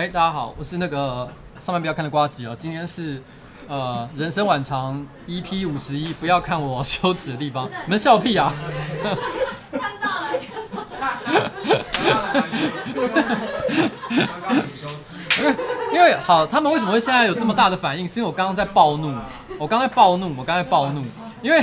[0.00, 1.28] 哎，大家好，我是那个
[1.58, 2.56] 上班不要看的瓜子哦。
[2.56, 3.22] 今天是
[3.68, 7.68] 呃人生晚长 EP 五十一，不要看我羞耻的地方。
[7.84, 8.50] 你们笑屁啊！
[9.70, 10.30] 看到了，
[14.16, 14.56] 看到了。
[15.38, 15.54] 因为
[15.92, 18.08] 因为好，他们为什么会现在有这么大的反应？
[18.08, 19.14] 是因为我刚刚在暴怒，
[19.58, 21.04] 我刚才暴怒，我刚才暴怒，
[21.42, 21.62] 因为。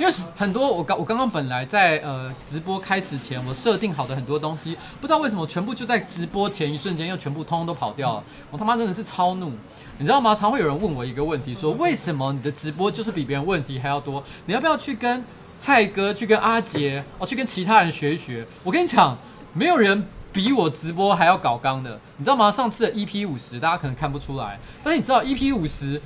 [0.00, 8.24] 因为很多我刚我刚刚本来在呃直播开始前，我设定好的很多东西，不知道为什么全部就在直播前一瞬间又全部通通都跑掉了。
[8.50, 9.52] 我他妈真的是超怒，
[9.98, 10.34] 你知道吗？
[10.34, 14.24] 常会有人问我一个问题，说为什么你的直播就是比别人问题还要多？
[14.46, 15.22] 你要不要去跟
[15.58, 18.46] 蔡哥、去跟阿杰哦，去跟其他人学一学？
[18.64, 19.18] 我跟你讲，
[19.52, 22.50] 没有人比我直播还要搞刚的，你知道吗？
[22.50, 26.00] 上次的 EP 五十大家可能看不出来，但是你知道 EP 五十。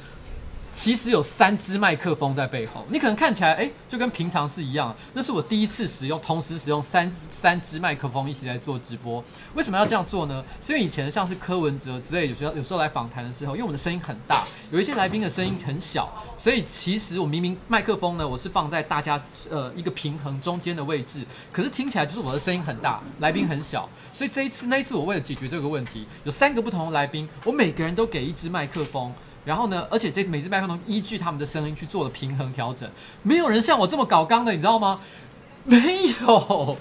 [0.75, 4.95] 其实有三支麦克风在背后，你可能看起来哎，就跟平常是一样。
[5.13, 9.23] 那是我第一次使用，同时使用三三支麦克风一起来做直播。
[9.55, 10.45] 为什么要这样做呢？
[10.61, 23.89] 是因为以前像是柯文哲之类，有时候有时候来访谈的时候，因为我的声音很大，有一些来宾的声音很小，所以其实我明明麦克风呢，我是放在大家呃一个平衡中间的位置，可是听起来就是我的声音很大，来宾很小。
[24.13, 29.13] 所以这一次那一次我为了解决这个问题，有三个不同的来宾，我每个人都给一支麦克风。
[29.45, 32.91] 然后呢，而且这每只麦克风依据他们的声音去做了平衡调整，
[33.23, 35.01] 没有人像我这么搞刚的，你知道吗？
[35.65, 36.77] 没有。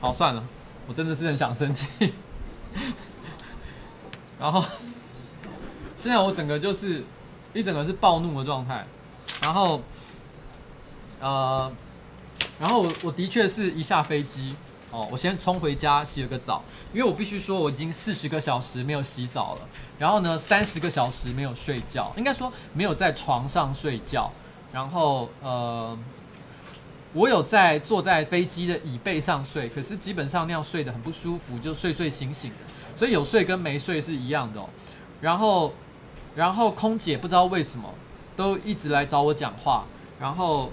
[0.00, 0.44] 好，算了，
[0.86, 1.86] 我真的是很想生气。
[4.40, 4.62] 然后，
[5.96, 7.04] 现在我整个就是
[7.52, 8.84] 一整个是暴怒的状态，
[9.40, 9.80] 然后
[11.20, 11.72] 呃，
[12.58, 14.54] 然后我我的确是一下飞机
[14.94, 16.62] 哦，我先冲回家洗了个澡，
[16.92, 19.62] 因为我必须说我已经四十个小时没有洗澡了，
[19.98, 24.30] 然后呢三十个小时没有睡觉，应该说没有在床上睡觉，
[24.72, 25.98] 然后呃。
[27.16, 32.56] 我有在坐在飞机的椅背上睡，可是基本上那样睡得很不舒服，就睡睡醒醒的，
[32.96, 34.68] 所以有睡跟没睡是一样的哦。
[35.20, 35.72] 然后，
[36.34, 37.88] 然后空姐不知道为什么
[38.34, 39.84] 都一直来找我讲话，
[40.18, 40.72] 然后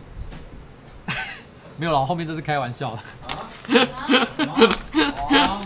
[1.82, 3.02] 没有了，后面这是开玩笑的。
[5.36, 5.60] 啊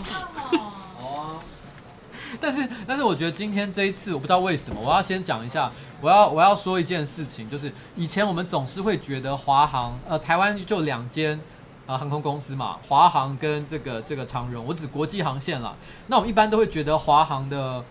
[2.40, 5.70] 但是，但是我觉得今天这一次，我不知道为什么，我要先讲一下，
[6.00, 11.38] 我要我要说一件事情，就是以前我们总是会觉得华航，呃，台湾就两间
[11.84, 15.74] 呃航空公司嘛，华航跟这个这个长荣，我指国际航线啦。
[16.06, 17.84] 那我们一般都会觉得华航的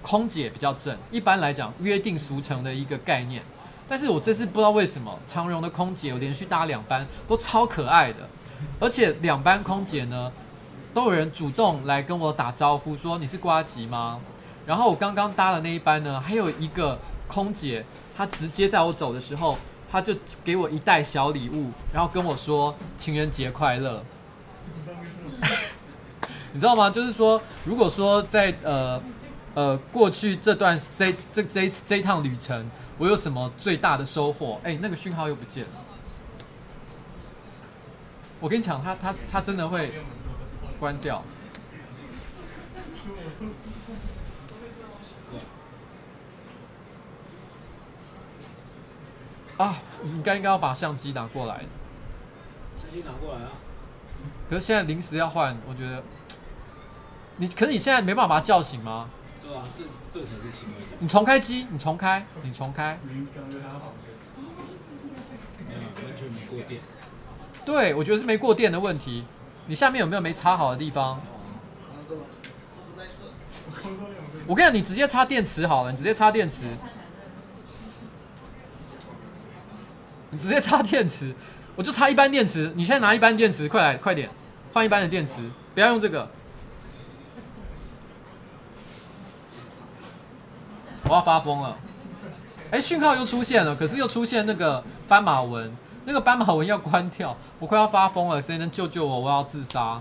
[0.00, 3.42] 空姐比较正，一般来讲约定俗成的一个概念。
[3.88, 8.28] 但是我这次不知道为什么，长荣的空姐我连续搭两班都超可爱的，
[8.78, 10.30] 而且两班空姐呢。
[10.94, 14.18] 都有人主动来跟我打招呼，说你是瓜吉吗？
[14.66, 16.98] 然后我刚刚搭的那一班呢，还有一个
[17.28, 17.84] 空姐，
[18.16, 19.56] 她直接在我走的时候，
[19.92, 20.12] 她就
[20.42, 24.02] 给我一袋小礼物，然后跟我说情人节快乐。
[26.52, 26.90] 你知道吗？
[26.90, 29.00] 就是说，如果说在呃
[29.58, 34.60] 呃过去这段这这这这一趟旅程，我有什么最大的收获？
[34.62, 35.70] 哎，那个讯号又不见了。
[38.38, 39.90] 我跟你讲，他他他真的会。
[40.78, 41.24] 关掉。
[49.56, 51.64] 啊，你该应该要把相机拿过来。
[52.76, 53.50] 相机拿过来啊。
[54.48, 56.00] 可是现在临时要换，我觉得，
[57.38, 59.10] 你可是你现在没办法把他叫醒吗？
[59.48, 60.96] 对啊，这这才是奇怪的。
[60.98, 62.98] 你重开机，你重开，你重开。
[63.02, 63.14] 没
[65.72, 66.82] 有，完全没过电。
[67.64, 69.24] 对，我觉得是没过电的问题。
[69.66, 71.22] 你下面有没有没插好的地方？
[74.46, 76.66] 我跟你讲，你直接插电池好了，你直接插电池。
[80.30, 81.34] 你直接插电池，
[81.74, 82.70] 我就插一般电池。
[82.76, 84.28] 你现在拿一般电池，快来，快点，
[84.74, 85.40] 换一般的电池，
[85.72, 86.30] 不要用这个。
[91.08, 91.74] 我要发疯了！
[92.70, 95.72] 哎，讯号又出现了，可是又出现那个斑马纹。
[96.04, 99.20] 那个斑马纹要关掉，我快要发疯了，谁能救救我？
[99.20, 100.00] 我要自杀！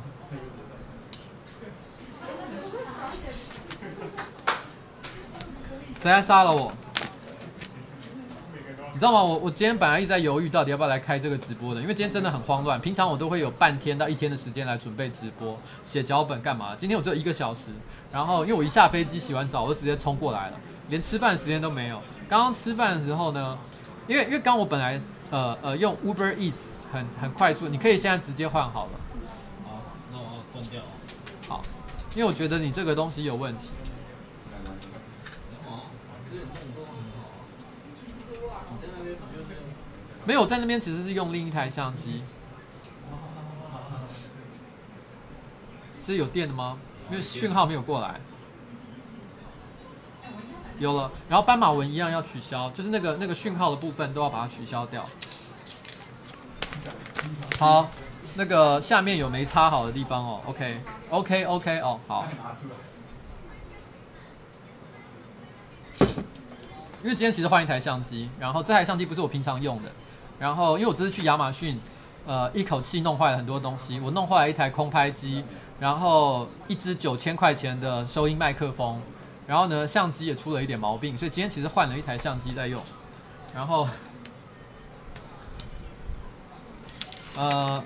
[5.98, 6.72] 谁来杀了我？
[8.94, 9.22] 你知道吗？
[9.22, 12.80] 我我今天本来一直在犹豫，到底要不要来开这个直播的，因为今天真的很慌乱。
[12.80, 16.76] 平常我都会有半天到一天的时间来准备直播、写脚本干嘛。
[16.76, 17.72] 今天我只有一个小时，
[18.12, 20.58] 然后因为我一下飞机洗完澡，我就直接冲过来了，
[20.90, 22.02] 连吃饭时间都没有。
[22.28, 23.58] 刚刚吃饭的时候呢，
[24.08, 25.00] 因为因为刚我本来。
[25.30, 28.92] 呃呃，用 Uber Eats 很很快速，你可以现在直接换好了。
[29.66, 30.82] 好，那我要关掉。
[31.50, 31.62] 好，
[32.16, 33.68] 因为我觉得你这个东西有问题。
[40.24, 42.24] 没有，在那边其实是用另一台相机。
[46.00, 46.80] 是有电的吗？
[47.10, 48.22] 因为讯号没有过来。
[50.80, 55.04] 有了，然后斑马纹一样要取消，就是那个那个讯号的部分都要把它取消掉。
[57.60, 57.90] 好，
[58.36, 62.28] 那个下面有没插好的地方哦 OK，OK，OK，哦，好。
[67.04, 69.90] 因为今天其实换一台相机，然后这台相机不是我平常用的，
[70.38, 71.80] 然后因为我这次去亚马逊，
[72.26, 75.44] 呃，一口气弄坏了很多东西，我弄坏了一台空拍机，
[75.80, 79.02] 然后一支九千块钱的收音麦克风。
[79.48, 82.84] 然后呢，相机也出了一点毛病，所以今天其实换了一台相机在用。
[83.56, 83.88] 然后，
[87.38, 87.82] 呃，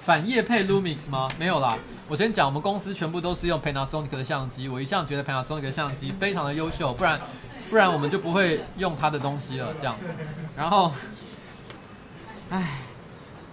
[0.00, 1.28] 反夜配 Lumix 吗？
[1.38, 1.76] 没有啦。
[2.08, 4.66] 我先讲，我们公司全部都是用 Panasonic 的相机。
[4.66, 7.20] 我一向觉得 Panasonic 的相机非常的优秀，不然
[7.68, 9.74] 不然我们就不会用它的东西了。
[9.78, 10.06] 这样子。
[10.56, 10.90] 然后，
[12.48, 12.78] 唉，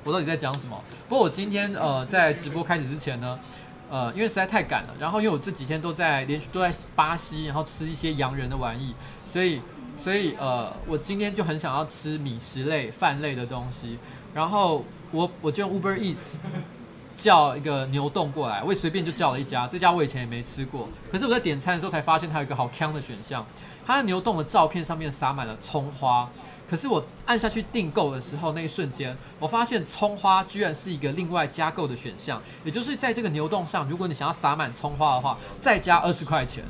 [0.05, 0.81] 我到底在讲什么？
[1.09, 3.37] 不过我今天呃，在直播开始之前呢。
[3.91, 8.95] 呃，因为实在太赶了，然后因为我这几天都在连续都在巴西，然后吃一些洋人的玩意，
[9.25, 9.61] 所以
[9.97, 13.99] 所以呃，我今天就很想要吃米食类、饭类的东西，
[14.33, 16.37] 然后我我就用 Uber Eats
[17.17, 23.45] 叫一个牛洞过来，我也随便就叫了一家，这家我以前也没吃过，可是我在点餐的时候才发现它有一个好锵的选项，
[23.85, 26.29] 它的牛洞的照片上面撒满了葱花。
[26.71, 36.63] 可是我按下去订购的时候，那一瞬间，我发现葱花居然是一个另外加购的选项，也就是在这个牛洞上，如果你想要撒满葱花的话，再加二十块钱。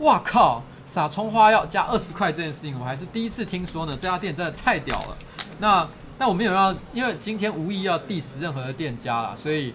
[0.00, 0.62] 哇靠！
[0.84, 3.92] 撒葱花要加二十块这件事情，我还是第一次听说呢。
[3.92, 5.16] 这家店真的太屌了。
[5.60, 5.88] 那
[6.18, 9.72] 那我没有要，因为今天无意要 diss 任何的店家啦，所以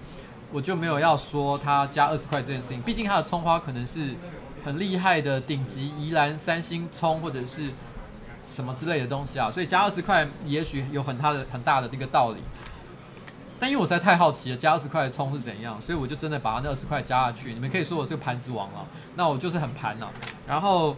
[0.51, 2.79] 我就没有要说他加二十块这件事情。
[2.83, 4.11] 毕竟他的葱花可能是
[4.63, 7.71] 很厉害的顶级宜兰三星葱或者是
[8.43, 12.41] 什么之类的东西啊，所以加二十块也许有很大的很大的那个道理。
[13.59, 17.53] 但因为我实在太好奇了，加二十块的葱是怎样，所以我就真的把那二十块加下去。
[17.53, 18.85] 你们可以说我是个盘子王了，
[19.15, 20.11] 那我就是很盘了。
[20.45, 20.97] 然后，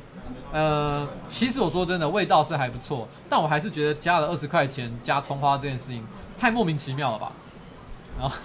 [0.52, 6.04] 呃，其实我说真的，味道是还不错，但我还是觉得加了二十块钱加葱花这件事情
[6.40, 7.32] 太莫名其妙了吧。
[8.20, 8.36] 然后，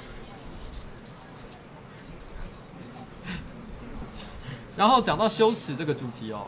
[4.76, 6.46] 然后讲到羞耻这个主题哦。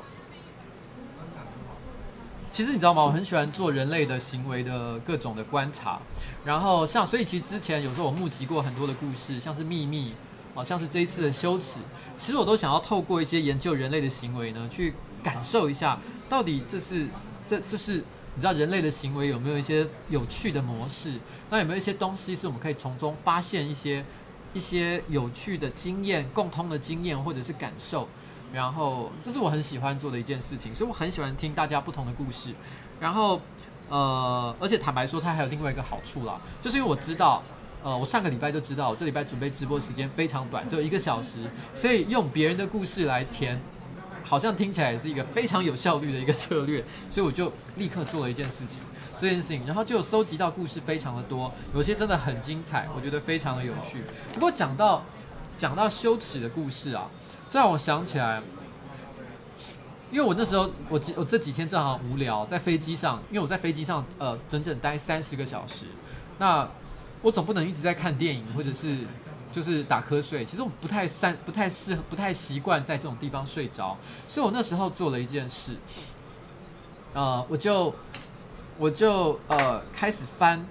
[2.52, 3.02] 其实你知道吗？
[3.02, 5.98] 我很喜欢做人类的行为的各种的观察，
[6.44, 10.12] 然后像所以其实之前有时候我目击过很多的故事，像是秘密
[10.54, 11.80] 啊，像是这一次的羞耻，
[12.18, 14.92] 其实我都想要透过一些研究人类的行为呢，去
[15.22, 17.06] 感受一下到底这是
[17.46, 18.04] 这这是
[18.34, 21.18] 你知道人类的行为有没有一些有趣的模式？
[21.48, 24.04] 那有没有一些东西是我们可以从中发现一些
[24.52, 28.06] 一些有趣的经验、共通的经验或者是感受？
[28.52, 32.52] 然后，这是我很喜欢做的一件事情，所以我很喜欢听大家不同的故事。
[33.00, 33.40] 然后，
[33.88, 37.42] 呃，而且坦白说，它还有另外一个好处啦，就是因为我知道，
[37.82, 43.58] 呃，我上个礼拜就知道，我这礼拜准备直播时间非常短，只有一个小时，所以用别人的故事来填，
[44.22, 46.84] 好像听起来也是一个非常有效率的一个策略。
[47.10, 48.80] 所以我就立刻做了一件事情，
[49.16, 54.04] 这件事情，然后就搜集到故事非常的多，有些真的很精彩，我觉得非常的有趣。
[54.34, 55.02] 不过讲到
[55.56, 57.08] 讲到羞耻的故事啊。
[57.52, 58.40] 这让我想起来，
[60.10, 65.84] 因为我那时候我我这几天正好无聊，在飞机上，因为我在飞机上呃整整待三十个小时，
[66.38, 66.66] 那
[67.20, 69.00] 我总不能一直在看电影或者是
[69.52, 70.46] 就是打瞌睡。
[70.46, 75.76] 其实我不太善不太适合不太习惯在这种地方睡着，所以我那时候做了一件事，
[77.12, 77.94] 呃，我就
[78.78, 80.64] 我就呃开始翻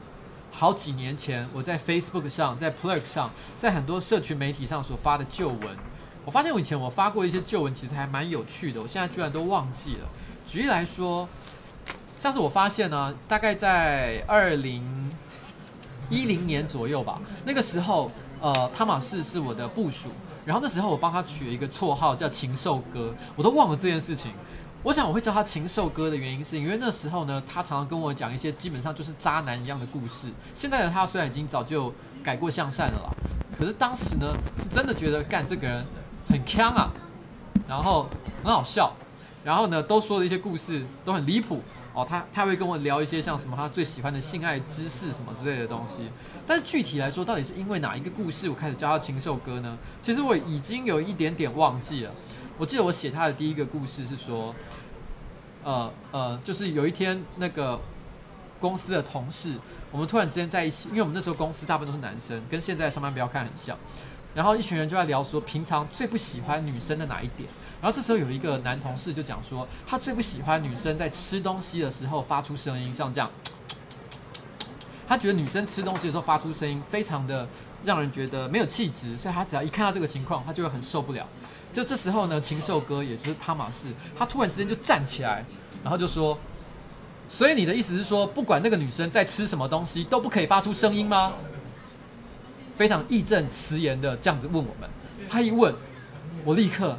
[0.50, 5.78] 好几年前我在 Facebook 上、在 Plurk 上、在很多社群媒体上所发的旧文。
[6.24, 8.82] 我发现我以前我发过一些旧文，其实还蛮有趣的。
[8.82, 10.08] 我现在居然都忘记了。
[10.46, 11.28] 举例来说，
[12.18, 14.84] 像是我发现呢，大概在二零
[16.10, 20.10] 一零年左右吧，那个时候，呃，汤马士是我的部属，
[20.46, 24.32] 然后那时候我帮他取了一个绰号叫禽兽哥，我都忘了这件事情。
[24.84, 30.30] 我想我会叫他禽兽哥的原因，是因为那时候呢，他常常跟我讲一些基本上就是渣男一样的故事。
[30.54, 31.92] 现在的他虽然已经早就
[32.24, 33.10] 改过向善了啦，
[33.58, 35.84] 可是当时呢，是真的觉得干这个人。
[36.32, 36.90] 很锵啊，
[37.68, 38.08] 然后
[38.42, 38.96] 很好笑，
[39.44, 41.62] 然后呢，都说的一些故事都很离谱
[41.94, 42.06] 哦。
[42.08, 46.10] 他他会跟我聊一些像什么他最喜欢的性爱知识什么之类的东西。
[46.48, 49.78] 但是具体来说，到底是因为哪一个故事我开始叫他禽兽哥呢？
[50.02, 52.12] 其实我已经有一点点忘记了。
[52.58, 54.56] 我记得我写他的第一个故事是说，
[55.66, 57.78] 呃呃，就是有一天那个
[58.60, 59.58] 公司的同事，
[59.92, 63.78] 我们突然之间在一起，因为我们那时候公司大部分都是男生，跟现在上班不要看很像。
[64.34, 67.50] 然后一群人就在聊说，平常最不喜欢女生的哪一点？
[67.82, 73.30] 然后这时候有一个男同事就讲说，他最不喜欢女生在吃东西的时候发出声音，像这样。
[75.08, 77.46] 他觉得女生吃东西的时候发出声音，非常的
[77.84, 81.28] 让人觉得没有气质，所以他只要一看到这个情况，他就会很受不了。
[81.74, 85.44] 就这时候呢，禽兽哥也就是汤马士，他突然之间就站起来，
[85.84, 86.38] 然后就说
[87.28, 91.34] ：“所以你的意思是说，不管那个女生在吃什么东西，都不可以发出声音吗？”
[92.82, 94.90] 非常义正辞严的这样子问我们，
[95.30, 95.72] 他一问，
[96.44, 96.98] 我立刻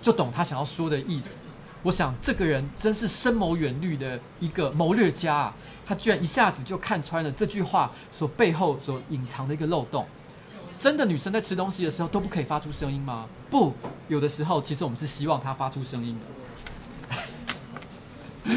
[0.00, 1.44] 就懂他想要说的意思。
[1.82, 5.54] 我想这个人真是深谋远虑的一个谋略家啊！
[5.84, 10.06] 他居然一下子就看穿了这句话所背后所隐藏的一个漏洞。
[10.78, 13.26] 真的女生在吃东西的时候都不可以发出声音吗？
[13.50, 13.74] 不，
[14.08, 16.18] 有的时候其实我们是希望她发出声音
[18.46, 18.54] 的。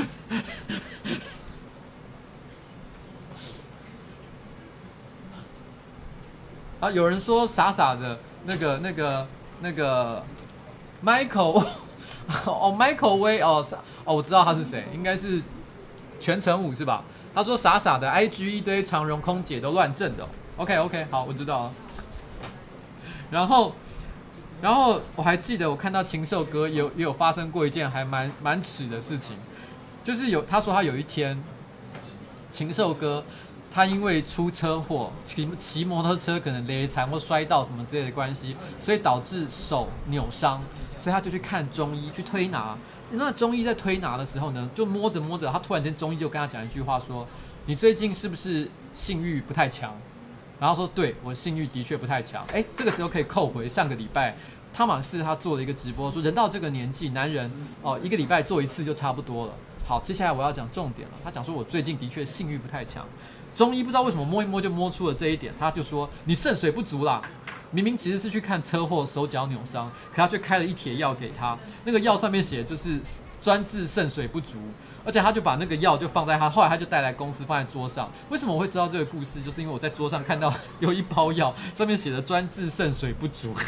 [6.80, 9.28] 啊，有人说傻傻的那个、那个、
[9.60, 10.24] 那个
[11.04, 11.62] Michael，
[12.46, 13.66] 哦，Michael Way，哦，
[14.06, 15.42] 哦，我知道他是谁，应该是
[16.22, 17.04] 全程舞是吧？
[17.36, 21.72] 他说傻傻的 IG 一堆长荣空姐都乱震的、OK OK，好，我知道了。
[23.30, 23.74] 然后，
[24.62, 29.36] 然后我还记得我看到禽兽哥有也有发生过一件还蛮蛮耻的事情，
[30.02, 31.44] 就是有他说他有一天
[32.54, 33.26] 禽兽哥。
[33.72, 40.62] 他因为出车祸，骑骑摩托车可能勒残或摔到什么之类的关系，所以导致手扭伤，
[40.98, 42.78] 所以他就去看中医去推拿。
[43.12, 47.28] 那中医在推拿的时候呢，就摸着摸着，他突然间中医就跟他讲一句话说
[47.66, 49.96] ：“你最近是不是性欲不太强？”
[50.60, 54.36] 然后说：“对，我性欲的确不太强。”哎，这个时候可以扣回上个礼拜
[54.74, 59.54] 汤马士他做了一个直播，说人到这个年纪，男人哦一个礼拜做一次就差不多了。
[59.86, 61.16] 好，接下来我要讲重点了。
[61.24, 63.04] 他讲说我最近的确性欲不太强。
[63.60, 67.22] 中医不知道为什么摸一摸就摸出了这一点，他就说你肾水不足啦。
[67.72, 71.58] 明明其实是去看车祸，手脚扭伤，可他却开了一帖药给他。
[71.84, 72.98] 那个药上面写就是
[73.42, 74.60] 专治肾水不足，
[75.04, 78.10] 而且他就把那个药就放在他，后来他就带来公司放在桌上。
[78.30, 79.42] 为什么我会知道这个故事？
[79.42, 80.50] 就是因为我在桌上看到
[80.80, 83.54] 有一包药，上面写的专治肾水不足。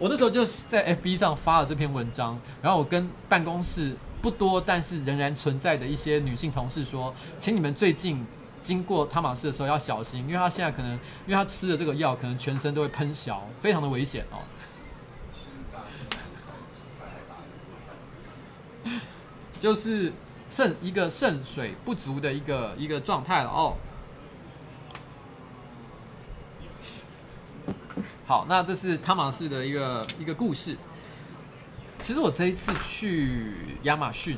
[0.00, 3.94] 我那时候就在 FB 上发了这篇文章，然后我跟办公室。
[4.22, 8.24] 不多，但是仍然存在的一些女性同事说，请你们最近
[8.62, 10.92] 经过汤玛士的时候要小心，因为他现在可能，
[11.26, 14.38] 因为他吃了这个药，可能全身都会喷小，非常的危险哦。
[19.58, 20.12] 就是
[20.48, 23.74] 肾一个肾水不足的一个一个状态了哦。
[28.26, 30.76] 好，那这是汤玛士的一个一个故事。
[32.02, 33.54] 其实我这一次去
[33.84, 34.36] 亚马逊，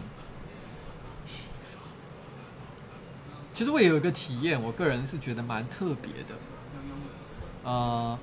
[3.54, 6.34] 其实我也有一个体验，我个人是觉得蛮特别的。
[7.64, 8.18] 呃，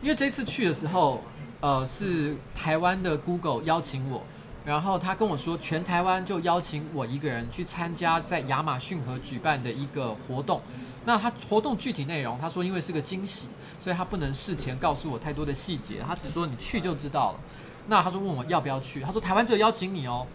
[0.00, 1.22] 因为这次去的时候，
[1.60, 4.22] 呃，是台湾的 Google 邀请我，
[4.64, 10.62] 然后他跟我说，全台湾就邀请我一个人去参加在亚马逊河举办的一个活动。
[11.04, 13.46] 那他活动具体内容，他说因为是个惊喜，
[13.78, 17.40] 所以他不能事前告诉我太多的细节，他只说你去就知道了。
[17.86, 20.26] 那他说问我要不要去，他说台湾只有邀请你哦。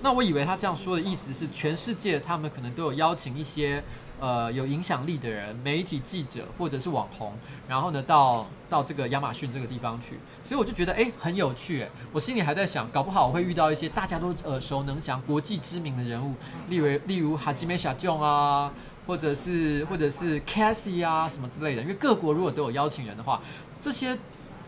[0.00, 3.82] 那我以为他这样说的意思是全世界他们可能都有邀请一些
[4.20, 7.32] 呃有影响力的人、媒体记者或者是网红，
[7.66, 10.16] 然后呢到到这个亚马逊这个地方去。
[10.44, 16.34] 所以我就觉得哎很有趣，我心里还在想，搞不好我会遇到一些大家都耳熟能详、国际知名的人物，
[16.68, 18.72] 例如例如哈基梅小将啊，
[19.04, 21.82] 或者是或者是 Cassie 啊什么之类的。
[21.82, 23.40] 因为各国如果都有邀请人的话，
[23.80, 24.16] 这些。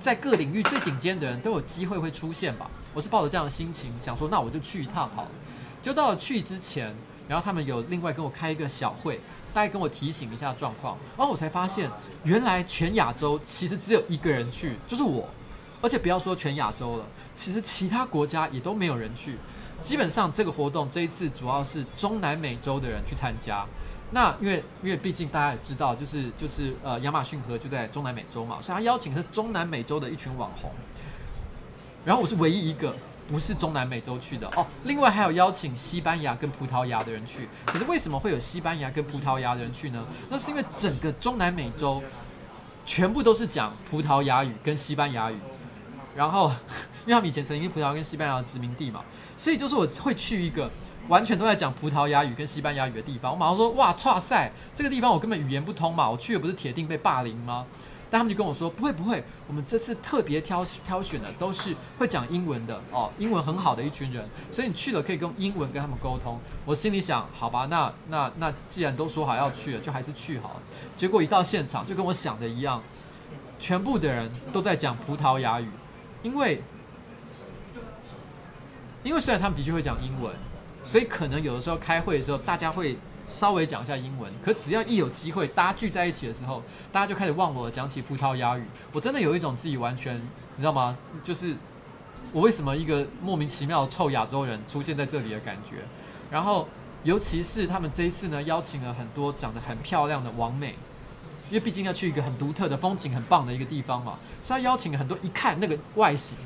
[0.00, 2.70] 在各领域最顶尖的人都有机会会出现吧。
[2.94, 5.28] 我是抱着这样的心情想说，那我就去一趟好了。
[5.82, 6.94] 就到了去之前，
[7.28, 9.20] 然后他们有另外跟我开一个小会，
[9.52, 10.96] 大概跟我提醒一下状况。
[11.18, 11.90] 然后我才发现，
[12.24, 15.28] 原来全亚洲其实只有一个人去，就是我。
[15.82, 19.36] 而且不要说全亚洲了，其实其他国家也都没有人去。
[19.80, 23.66] 基本上这个活动这一次主要是中南美洲的人去参加。
[24.12, 30.73] 那因为因为毕竟大家也知道，就是就是呃亚马逊河就在中南美洲嘛，所以他邀请的是中南美洲的一群网红。
[32.05, 32.92] 然后我是唯一一个
[33.29, 37.49] 不是中南美洲去的哦，另外还有邀请西班牙跟葡萄牙的人去。
[37.64, 40.05] 可是为什么会有西班牙跟葡萄牙的人去呢？
[40.29, 42.03] 那是因为整个中南美洲
[42.85, 45.37] 全部都是讲葡萄牙语跟西班牙语。
[46.16, 46.51] 然后
[47.07, 49.05] 因为他们以前曾经葡萄牙跟西班牙殖民地嘛，
[49.37, 50.68] 所以就是我会去一个。
[51.11, 57.66] 完全都在讲葡萄牙语跟西班牙语的地方，我马上说哇，哇塞，这个地方我根本语言不通嘛，我去的不是铁定被霸凌吗？
[58.09, 66.38] 但他们就跟我说不会不会，我们这次特别挑挑选的都是会讲英文的哦，英文很好的一群人，所以你去了可以用英文跟他们沟通。
[66.64, 70.62] 我心里想，好吧，那那那既然都说好要去了，就还是去好了。
[70.94, 72.81] 结果一到现场就跟我想的一样，
[73.59, 75.68] 全部的人都在讲葡萄牙语，
[76.23, 76.62] 因为
[79.03, 80.33] 因为虽然他们的确会讲英文。
[80.90, 82.98] 所以可能有的时候开会的时候，大家会
[83.29, 84.29] 稍微讲一下英文。
[84.42, 88.64] 可只要一有机会，大家聚在一起的时候，大家就开始忘我讲起葡萄牙语。
[88.90, 90.98] 我真的有一种自己完全，你知道吗？
[91.22, 91.55] 就是
[92.33, 95.76] 我为什么一个莫名其妙的臭亚洲人出现在这里的感觉。
[96.29, 96.66] 然后，
[97.05, 100.74] 尤其是他们这一次呢，邀请了很多长得很漂亮的王美，
[101.50, 106.37] 因为毕竟要去一个很独特的风景很棒的一个地方嘛，所以他邀请了很多一看那个外形，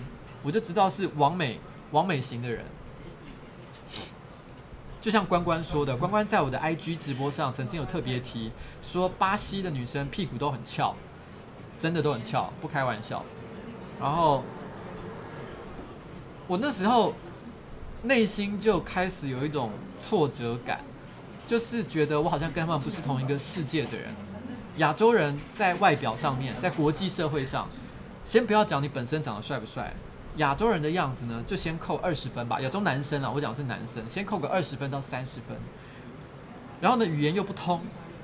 [0.42, 1.58] 我就知道是王美
[1.92, 2.62] 王美型的人。
[5.04, 10.94] 就像关关说的，关关在我的 IG 直播上曾经有特别提说，巴西的女生屁股都很翘，
[11.76, 13.22] 真的都很翘，不开玩笑。
[14.00, 14.42] 然后
[16.46, 17.12] 我那时候
[18.04, 20.80] 内心就开始有一种挫折感，
[21.46, 24.08] 就是觉得我好像跟他们不是同一个世界的人。
[24.78, 27.68] 亚洲人在外表上面，在国际社会上，
[28.24, 29.92] 先不要讲你本身长得帅不帅。
[30.36, 32.60] 亚洲人的样子呢，就先扣二十分吧。
[32.60, 35.56] 亚洲男生啊，我讲的是男生，先扣个二十分到三十分。
[36.80, 37.80] 然后呢，语言又不通，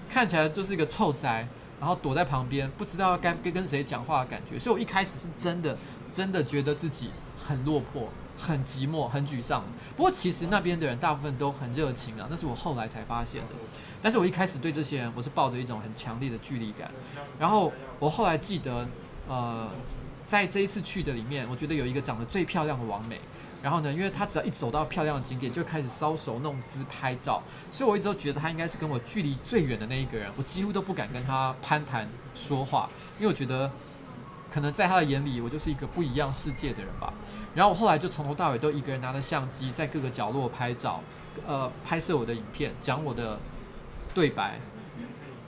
[0.08, 1.46] 看起来就是一个臭宅，
[1.78, 4.58] 然后躲在旁边，不知道该跟跟谁讲话的感觉。
[4.58, 5.76] 所以我一开始是真的
[6.12, 9.62] 真的觉得自己很落魄，很寂寞、很沮丧。
[9.96, 13.54] 不过其实那边的人大部分都很热情啊，那是我后来才发现的。
[14.02, 16.90] 但是我一开始对这些人，我是抱着一种很强烈的距离感。
[17.38, 18.86] 然后我后来记得，
[19.28, 19.70] 呃，
[20.24, 23.20] 在这一次去的里面，我觉得有一个长得最漂亮的王美。
[23.62, 33.70] 然后呢，因为他只要一走到漂亮的景点，就开始搔首弄姿拍照，所以我一直都觉得他应该是跟我距离最远的那一个人，我几乎都不敢跟他攀谈说话，因为我觉得
[34.50, 37.12] 可能在他的眼里，我就是一个不一样世界的人吧。
[37.54, 41.02] 然后我后来就从头到尾都一个人拿着相机在各个角落拍照，
[41.46, 43.38] 呃，拍摄我的影片，讲我的
[44.14, 44.58] 对白。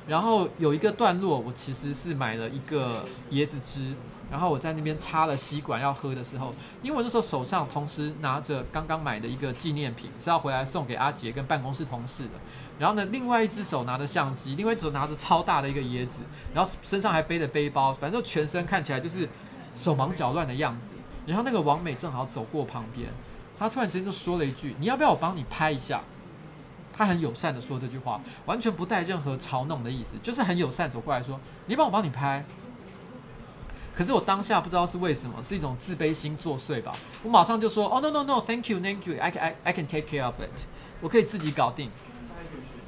[0.06, 3.94] 然后有一个段落，我其实是买了一个椰子汁。
[4.32, 12.30] 然后我在那边插了吸管要喝的时候，因为我那时候手上同时拿着刚刚买的一个纪念品，是要回来送给阿杰跟办公室同事的。
[12.78, 16.20] 然后呢，另外一只手拿着相机，另外一只手拿着超大的一个椰子，
[16.54, 19.28] 然后身上还背着背包，反正全身看起来就是
[19.74, 20.92] 手忙脚乱的样子。
[21.26, 23.10] 然后那个王美正好走过旁边，
[23.58, 26.00] 她突然之间就说了一句：“你要不要我帮你拍一下？”
[26.90, 32.42] 她很友善的说这句话，完全不带任何嘲弄的意思，就是很友善走过来说：“你帮我帮你拍。”
[33.94, 36.92] 可是我当下不知道是为什么，是一种自卑心作祟吧。
[37.22, 40.48] 我马上就说：“哦，no no no，thank you，thank you，I can，I，I can take care of it，
[41.02, 41.90] 我可以自己搞定。”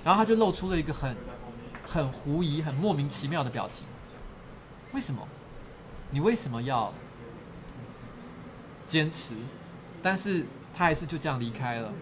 [0.03, 1.15] 然后他就露出了一个很
[1.87, 3.85] 很狐疑、很莫名其妙的表情。
[4.93, 5.29] 为什么？
[6.11, 6.93] 你为什么要
[8.87, 9.35] 坚持？
[10.03, 11.93] 但是他还是就这样离开了，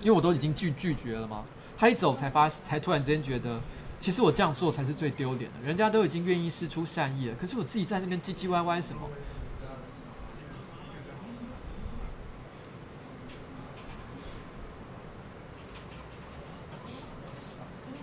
[0.00, 1.44] 因为我都已经拒拒绝了嘛。
[1.76, 3.60] 他一走才发，才突然之间觉得。
[4.00, 9.02] 其实我这样做才是最丢脸的，人家都已经愿意施出善意了，可是我自己在那边唧唧歪歪什么？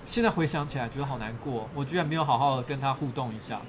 [0.07, 3.61] 现在回想起来觉得好难过，我居然没有好好的跟他互动一下。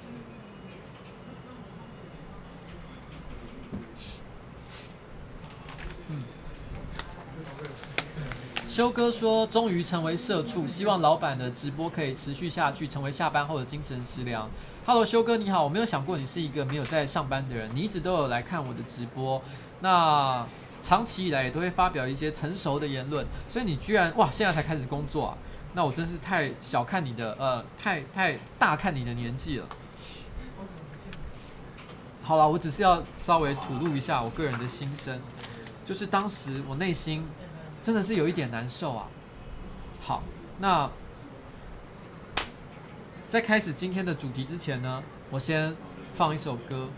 [8.77, 14.47] 修哥说：“终于成为社畜，希望老板的直播可以持续下去，成为下班后的精神食粮。”
[14.85, 19.41] Hello，修哥你好，我没有想过你是一个没有在上班的人，你一直都有来看我的直播，
[19.79, 20.45] 那
[20.83, 25.37] 长期以来也都会发表一些成熟的言论，所以你居然哇，现在才开始工作啊？
[25.73, 29.65] 那我真是太小看你的，呃，太太大看你的年纪了。
[32.21, 35.19] 好了，我只是要稍微吐露一下我个人的心声，
[35.83, 37.25] 就是当时我内心。
[37.87, 39.07] 真的是有一点难受啊。
[40.01, 40.21] 好，
[40.59, 40.91] 那
[43.29, 45.73] 在开始今天的主题之前呢，我先
[46.13, 46.89] 放一首歌。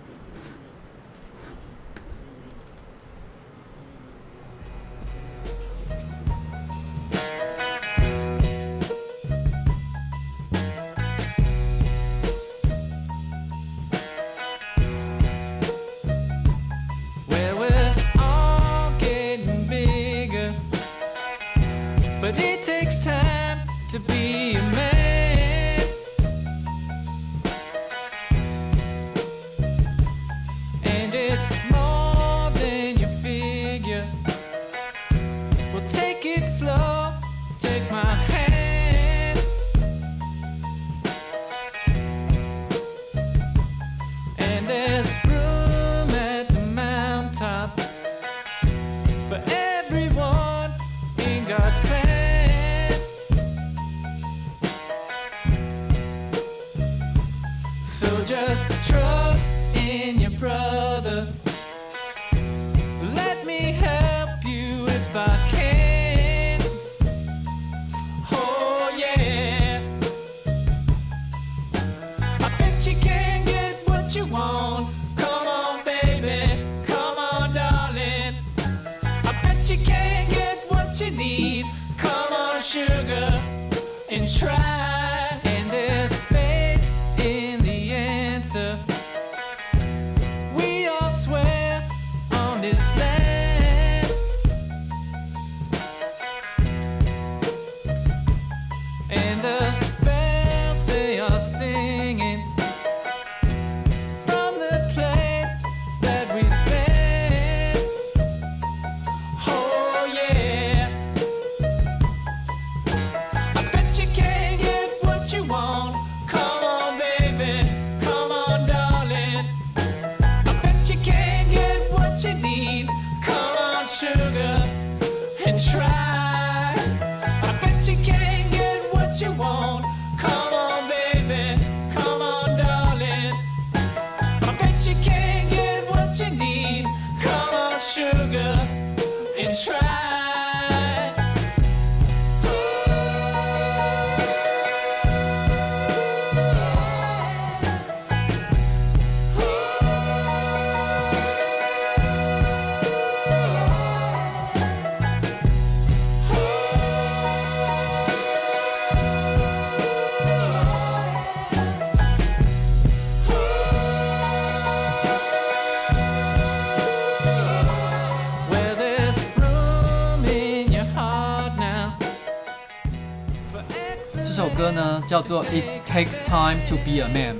[175.10, 177.36] 叫做《It Takes Time to Be a Man》，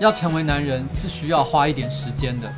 [0.00, 2.52] 要成为男人是需要花一点时间的。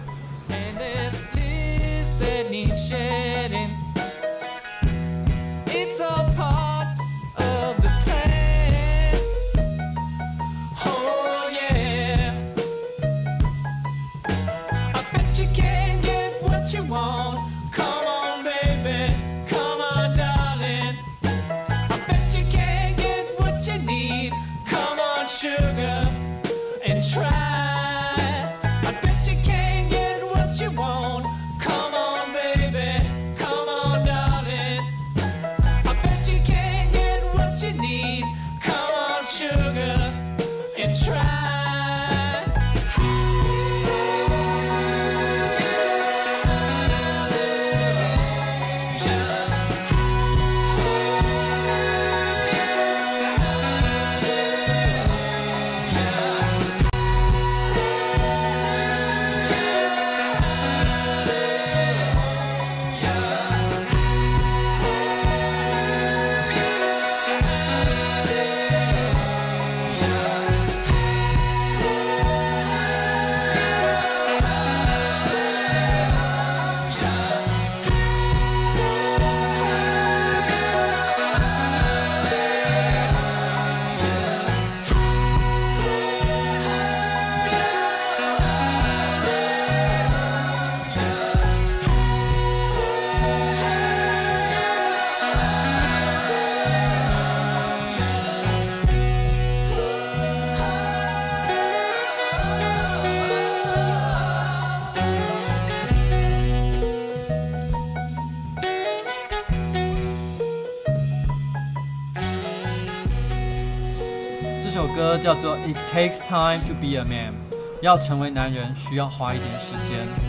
[115.97, 117.33] Takes Time to Be a Man》，
[117.81, 120.26] 要成为男人需要花一点时间。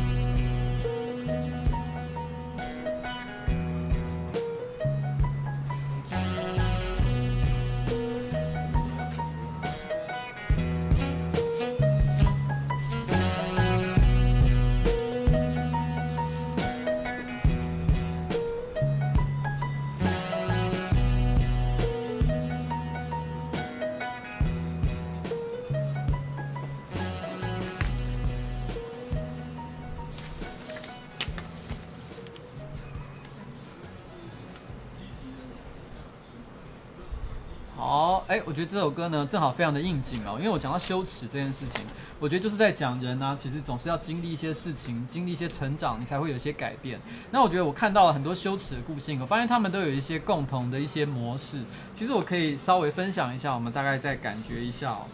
[38.29, 41.81] 哎，我觉得这首歌呢，正好非常的应景哦，因为我讲到羞耻这件事情，
[42.19, 46.99] 我觉得就是在讲人呢、其实总是要经历一些事情，经历一些成长，你才会有一些改变。
[47.31, 51.63] 那我觉得我看到了很多羞耻的故事，我发现他们都有一些共同的一些模式。
[51.95, 55.07] 其实我可以稍微分享一下，我们大概再感觉一下哦。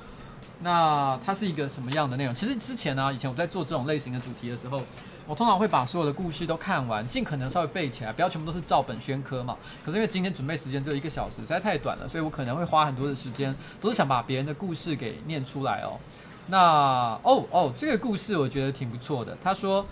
[0.60, 2.36] 那它是一个什么样的内容？
[2.36, 4.82] 其实之前呢、以前我在做这种类型的主题的时候。
[5.28, 9.56] 我通常会把所有的故事都看完，尽可能稍微背起来，不要全部都是照本宣科嘛。
[9.84, 15.98] 可是因为今天准备时间只有一个小时，实在太短了，所以我可能会花很多的时间，都是想把别人的故事给念出来哦。
[16.48, 19.38] 那哦哦，这个故事我觉得挺不错的。
[19.44, 19.86] 他说。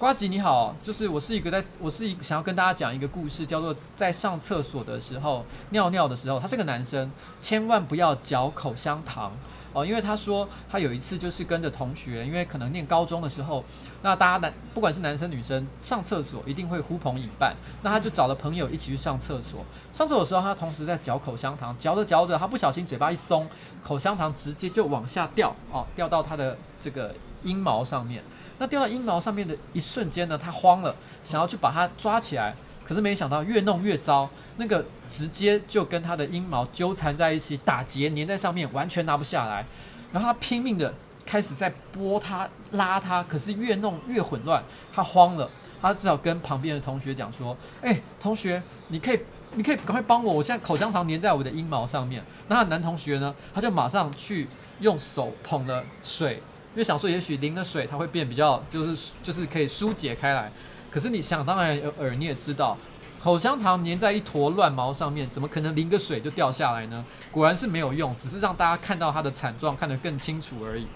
[0.00, 9.30] 呱吉你好，就是我是一个在，我是一想要跟大家讲一个故事，叫做在上厕所的时候尿尿的时候，他是个男生，千万不要嚼口香糖
[9.74, 13.62] 哦，因为他说他有一次就是跟着同学，因为可能念高中的时候，
[14.00, 23.46] 那大家男不管是男生女生上厕所一定会呼朋引伴，那他就找了朋友一起去上厕所，上厕所的时候他同时在嚼口香糖，嚼着嚼着他不小心嘴巴一松，
[23.82, 28.24] 口香糖直接就往下掉哦，掉到他的这个阴毛上面。
[28.60, 30.94] 那掉到阴毛上面的一瞬间呢，他慌了，
[31.24, 39.64] 想要去把它抓起来，可是没想到越弄越糟，那个直接就跟他的阴毛纠缠在一起，打结粘在上面，完全拿不下来。
[40.12, 40.92] 然后他拼命的
[41.24, 45.48] 开始在拨它、拉它，可是越弄越混乱，他慌了，
[45.80, 49.20] 他只好跟旁边的同学讲说：“哎，同学，你可以，
[49.54, 54.46] 你可以赶快帮我，我现在口香糖粘在我的阴毛上面。”那男同学呢，他就马上去
[54.80, 56.42] 用手捧了水。
[56.80, 60.50] 就想说，也许淋了水，它会变比较，就是就是可以疏解开来。
[60.90, 62.74] 可是你想当然耳，你也知道，
[63.22, 67.04] 口香糖粘在一坨乱毛上面，怎么可能淋个水就掉下来呢？
[67.30, 70.86] 果然是没有用，只是让大家看到它的惨状，看得更清楚而已。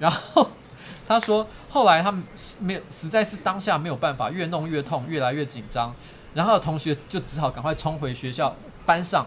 [0.00, 0.50] 然后
[1.06, 2.20] 他说，后来他们
[2.58, 5.94] 没有，实在是当下没有办法，越弄越痛，越来越紧张。
[6.34, 9.24] 然后同学就只好赶快冲回学校班上，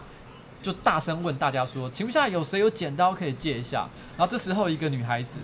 [0.60, 5.38] 就大声问大家说：“请问下，有谁有剪刀可以借一下？”然后这时候一个女孩子。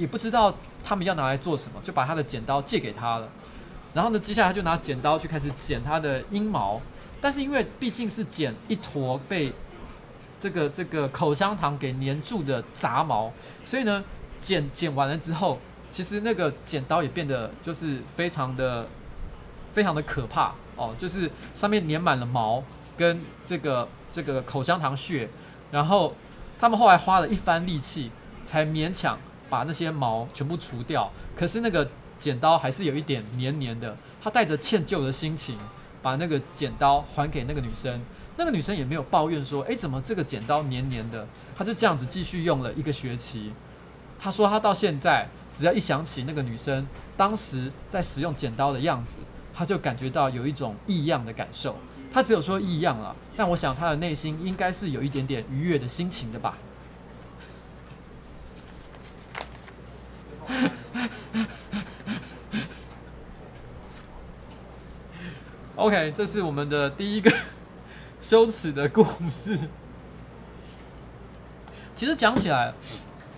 [0.00, 3.28] 也不知道他们要拿来做什么，就把他的剪刀借给他了。
[3.92, 6.80] 然后呢，接下来他就拿剪刀去开始剪他的阴毛。
[7.20, 9.52] 但是因为毕竟是剪一坨被
[10.38, 13.30] 这个这个口香糖给粘住的杂毛，
[13.62, 14.02] 所以呢，
[14.38, 15.58] 剪剪完了之后，
[15.90, 18.88] 其实那个剪刀也变得就是非常的
[19.70, 22.64] 非常的可怕哦，就是上面粘满了毛
[22.96, 25.28] 跟这个这个口香糖屑，
[25.70, 26.14] 然后
[26.58, 28.10] 他们后来花了一番力气
[28.46, 29.18] 才勉强
[29.50, 31.86] 把那些毛全部除掉，可是那个
[32.18, 33.94] 剪刀还是有一点黏黏的。
[34.22, 35.58] 他带着歉疚的心情
[36.00, 38.00] 把那个剪刀还给那个女生，
[38.36, 43.52] 那个女生也没有抱怨说：“诶，怎么这个剪刀黏黏的？”他就这样子继续用了一个学期。
[44.18, 46.86] 他说他到现在只要一想起那个女生
[47.16, 49.18] 当时在使用剪刀的样子，
[49.52, 51.76] 他就感觉到有一种异样的感受。
[52.12, 56.58] 他只有说异样了，但我想他的内心应该是有一点点愉悦的心情的吧。
[65.76, 67.32] OK，这是我们的第一个
[68.20, 69.58] 羞耻的故事。
[71.94, 72.72] 其实讲起来，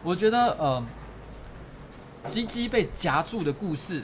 [0.03, 0.85] 我觉得呃，
[2.25, 4.03] 鸡鸡被夹住的故事。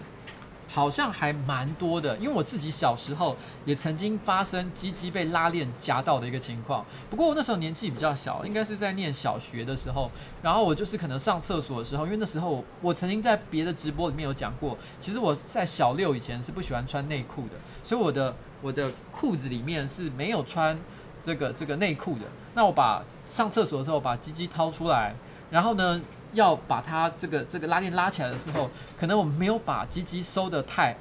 [0.68, 6.84] 好像还蛮多的，因为我自己小时候也曾经发生鸡鸡被拉链夹到的一个情况。
[7.08, 10.10] 不过我那时候年纪比较小，应该是在念小学的时候。
[10.42, 20.78] 然后我就是可能上厕所的时候，因为那时候我曾经在别的直播里面有讲过，其实我在小六以前是不喜欢穿内裤的，所以我的我的裤子里面是没有穿
[21.24, 22.26] 这个这个内裤的。
[22.54, 25.14] 那我把上厕所的时候把鸡鸡掏出来，
[25.50, 26.00] 然后呢，
[26.32, 30.96] 要把它这个这个拉链拉起来的时候，可能我没有把鸡鸡收的太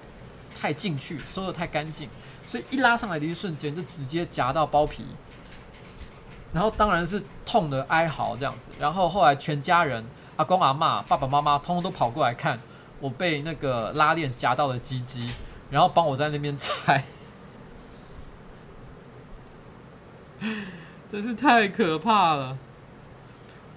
[0.60, 2.10] 太进去，收的太干净，
[2.46, 5.06] 所以一拉上来的一瞬间就直接夹到包皮，
[6.54, 8.72] 然后当然是痛的哀嚎这样子。
[8.80, 10.04] 然后后来全家人，
[10.38, 12.60] 阿公阿嬷、爸爸妈妈，通通都跑过来看
[13.00, 15.30] 我被那个拉链夹到了鸡鸡，
[15.70, 17.04] 然后帮我在那边拆，
[21.12, 22.58] 真是太可怕了。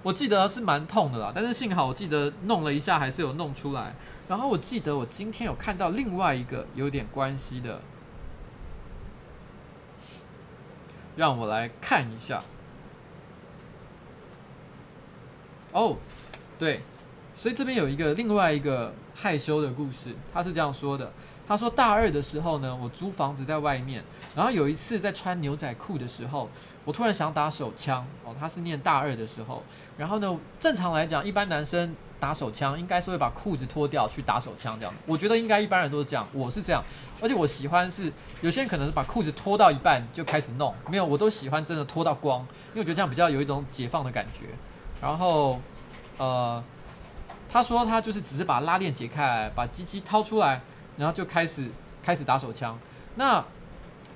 [0.03, 3.93] 我记得是蛮痛的啦，但是幸好我记得弄了一下还是有弄出来。
[4.27, 7.81] 然后我记得我今天有看到另外一个有点关系的，
[11.15, 12.41] 让我来看一下。
[15.71, 15.97] 哦，
[16.57, 16.81] 对，
[17.35, 21.11] 所以这边有一个另外一个害羞的故事，他是这样说的。
[21.47, 24.03] 他说大二的时候呢，我租房子在外面，
[24.35, 26.49] 然后有一次在穿牛仔裤的时候。
[26.83, 29.61] 我突然想打手枪哦，他是念大二的时候，
[29.97, 34.93] 然后呢，正常来讲，一般男生打手枪应该是会把裤子脱掉去打手枪这样。
[35.05, 36.83] 我觉得应该一般人都是这样，我是这样，
[37.21, 42.39] 而且我喜欢是有些人可能是把裤子脱到一半就开始弄，没有，我都喜欢真的脱到光，
[42.69, 44.45] 因为我觉得这样比较有一种解放的感觉。
[44.99, 45.59] 然后，
[46.17, 46.63] 呃，
[47.49, 50.61] 他说他就是只是把拉链解开来，把鸡鸡掏出来，
[50.97, 51.69] 然后就开始
[52.03, 52.77] 开始打手枪。
[53.15, 53.43] 那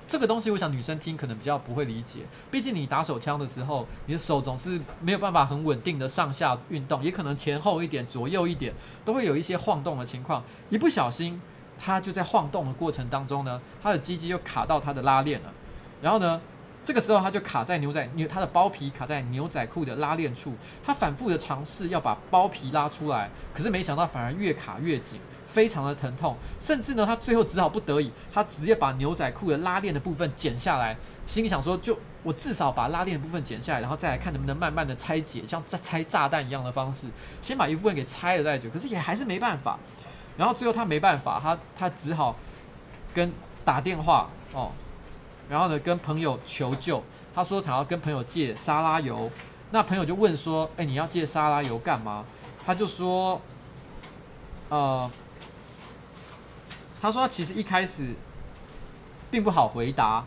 [0.06, 2.20] 这个东西，我想女生听可能比较不会理解。
[2.48, 8.72] 毕竟你打手枪的时候，你的手总是没有办法很稳定的上下运动，也可能前后一点、左右一点，
[9.04, 10.44] 都会有一些晃动的情况。
[10.70, 11.40] 一不小心，
[11.76, 15.52] 它就在晃动的过程当中呢，它的鸡鸡就卡到它的拉链了。
[16.00, 16.40] 然后呢，
[16.84, 20.54] 这个时候它就卡在牛仔牛，它的包皮卡在牛仔裤的拉链处。
[20.84, 25.18] 它反复的尝试要把包皮拉出来，可是没想到反而越卡越紧。
[25.46, 37.06] 非常的疼痛，甚至呢，他最后只好不得已，他直接把牛仔裤的拉链的部分剪下来，心里想说，就我至少把拉链的部分剪下来，然后再来看能不能慢慢的拆解，像在拆炸弹一样的方式，
[37.40, 38.68] 先把一部分给拆了再解。
[38.68, 39.78] 可是也还是没办法，
[40.36, 42.34] 然后最后他没办法，他他只好
[43.14, 43.32] 跟
[43.64, 44.72] 打电话哦，
[45.48, 47.02] 然后呢跟朋友求救，
[47.34, 49.30] 他说想要跟朋友借沙拉油，
[49.70, 52.24] 那朋友就问说，哎，你要借沙拉油干嘛？
[52.66, 53.40] 他就说，
[54.68, 55.08] 呃。
[57.06, 58.12] 他说：“他其实一开始
[59.30, 60.24] 并不好回答。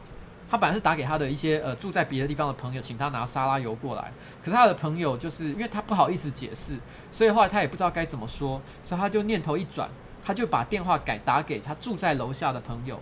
[0.49, 4.13] 他本来是打给他的一些呃住在别的地方的朋友，请他拿沙拉油过来。
[4.41, 6.79] 可是他的朋友就是因为他不好意思解释，
[7.11, 9.89] 所以后来他也不知道该怎么说，所以他就念头一转，
[10.23, 12.97] 他就把电话改打给他住在楼下的朋友，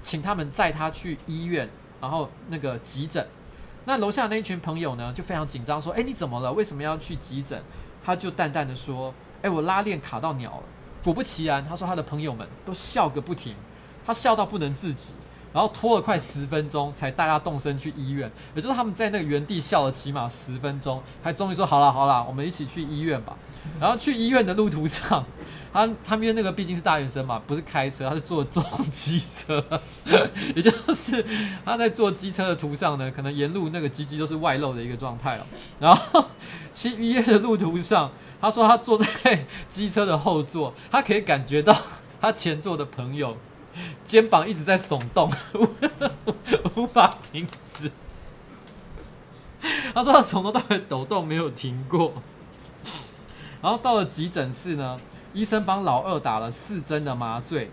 [0.00, 1.68] 请他们载他去医院，
[2.00, 3.28] 然后那个急诊。
[3.84, 6.50] 那楼下那一群朋友呢就非常紧张，说：‘哎，你怎么了？
[6.54, 7.62] 为什么要去急诊？’
[8.02, 9.12] 他就淡淡的说
[9.42, 10.62] ：‘哎，我拉链卡到鸟了。’
[11.04, 13.54] 果不其然，他说他的朋友们都笑个不停，
[14.04, 15.12] 他笑到不能自己，
[15.52, 18.30] 然后拖了快十分钟才大家动身去医院。
[18.54, 23.36] 也就是他们在那个原地笑了起码十分钟，才终于说好了好了，我们一起去医院吧。
[23.80, 25.24] 然后去医院的路途上，
[25.72, 29.64] 他 他们因为那个毕竟是大学生嘛，不是开车，他是坐坐机车，
[30.54, 31.24] 也就是
[31.64, 35.46] 他在坐机车的途上呢，可能沿路那个机机都是外露的一个状态了。
[35.78, 36.24] 然后
[36.74, 38.10] 去医院的路途上。
[38.40, 41.76] 他说他坐在机车的后座，他可以感觉到
[42.20, 43.36] 他前座的朋友
[44.04, 45.30] 肩膀一直在耸动，
[46.76, 47.90] 无法停止。
[49.92, 52.12] 他说他从头到尾抖动没有停过。
[53.60, 55.00] 然后到了急诊室呢，
[55.32, 57.70] 医生帮老二打了四针的麻醉。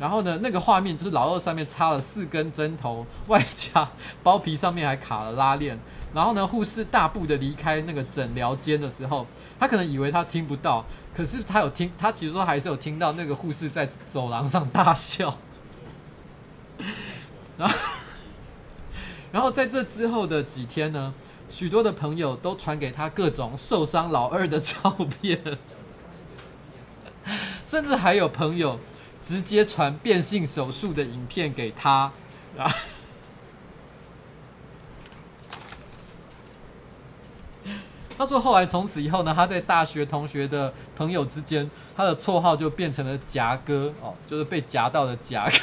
[0.00, 3.88] 然后呢，那个画面就是老二上面插了四根针头，外加
[4.22, 5.78] 包皮上面还卡了拉链。
[6.14, 9.26] 然后呢，护士大步的离开那个诊疗间的时候，
[9.58, 10.84] 他可能以为他听不到，
[11.14, 15.38] 可是他有听，他其实说还是有听到那个护士在走廊上大笑。
[17.58, 17.78] 然后，
[19.32, 21.12] 然后在这之后的几天呢，
[21.48, 24.90] 许多的朋友都传给他各种受伤老二的照
[25.20, 25.40] 片，
[27.66, 28.78] 甚至还有朋友。
[29.20, 32.12] 直接传变性手术的影片给他
[32.56, 32.64] 啊！
[38.18, 45.52] 他说后来从此以后呢，他在大学同学的朋友之间，他的绰号就变成了夹哥哦，就是被夹到的夹哥。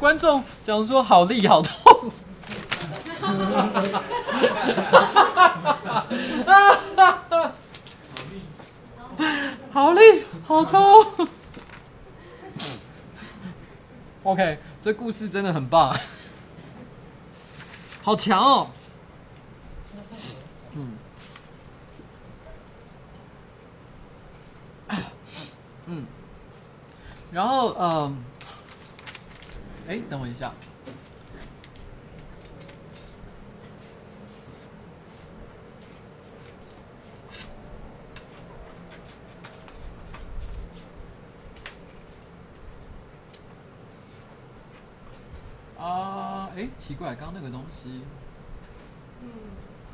[0.00, 2.10] 观众讲说好力好痛，
[9.72, 10.00] 好力
[10.54, 11.26] 好痛。
[14.22, 15.92] OK，这故事真的很棒，
[18.02, 18.70] 好强哦。
[20.74, 20.96] 嗯，
[25.86, 26.06] 嗯，
[27.32, 28.24] 然后嗯。
[29.86, 30.50] 哎，等我一下。
[45.78, 48.02] 啊，哎，奇怪，刚那个东西。
[49.22, 49.30] 嗯。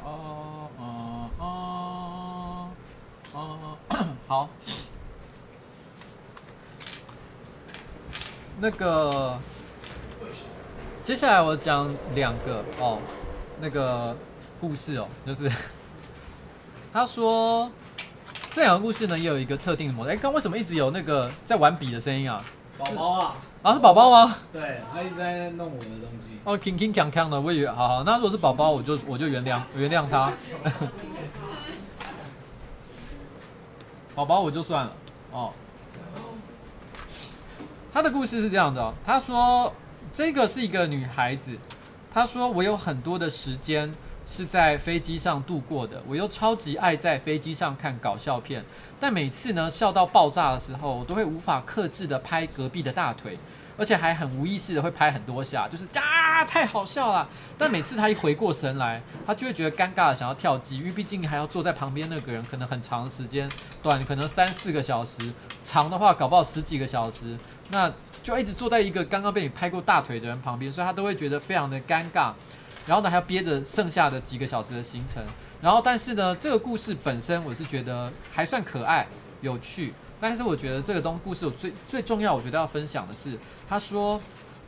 [0.02, 2.68] 哦，哦，哦，
[3.32, 3.76] 哦，
[4.26, 4.48] 好。
[8.58, 9.38] 那个。
[11.04, 12.98] 接下来我讲两个哦，
[13.60, 14.16] 那个
[14.60, 15.48] 故事哦，就是
[16.92, 17.70] 他说
[18.52, 20.10] 这两个故事呢，也有一个特定的模式。
[20.10, 22.44] 哎，刚为什么一直有那个在玩笔的声音啊？
[22.76, 24.36] 宝宝啊，啊是宝宝吗？
[24.52, 25.90] 对，他一直在弄我的。
[26.44, 30.32] 哦，铿铿锵锵的，我以为好好，那如果是宝宝，我就我就原谅原谅他。
[34.14, 34.92] 宝宝我就算了
[35.32, 35.52] 哦。
[37.92, 39.72] 他的故事是这样的，他说。
[40.12, 41.56] 这个是一个女孩子，
[42.12, 43.94] 她说：“我有很多的时间
[44.26, 48.64] 是在飞机上度过的，我又超级爱在飞机上看搞笑片，
[48.98, 53.38] 但每次呢笑到爆炸的时候，我都会无法克制的拍隔壁的大腿，
[53.76, 57.28] 而且还很无意识的会拍很多下，就是啊太好笑了。
[57.58, 63.50] 但每次他一回过神来，他就会觉得尴尬的想要跳机，因为毕竟还要坐在旁边那个人可能很长时间，
[63.82, 65.32] 短可能三四个小时，
[65.64, 67.36] 长的话搞不好十几个小时，
[67.70, 67.92] 那。”
[68.22, 72.30] 就一直坐在一个刚刚被你拍过大腿的人旁边，所以他都会觉得非常的尴尬。
[72.86, 75.24] 然后呢，还要憋着剩下的几个小时的行程。
[75.62, 79.06] 然后，但是呢，这个故事本身我是觉得还算可爱、
[79.40, 79.94] 有趣。
[80.20, 84.20] 但是我觉得这个东故事我最最重要，我觉得要分享的是，他说：“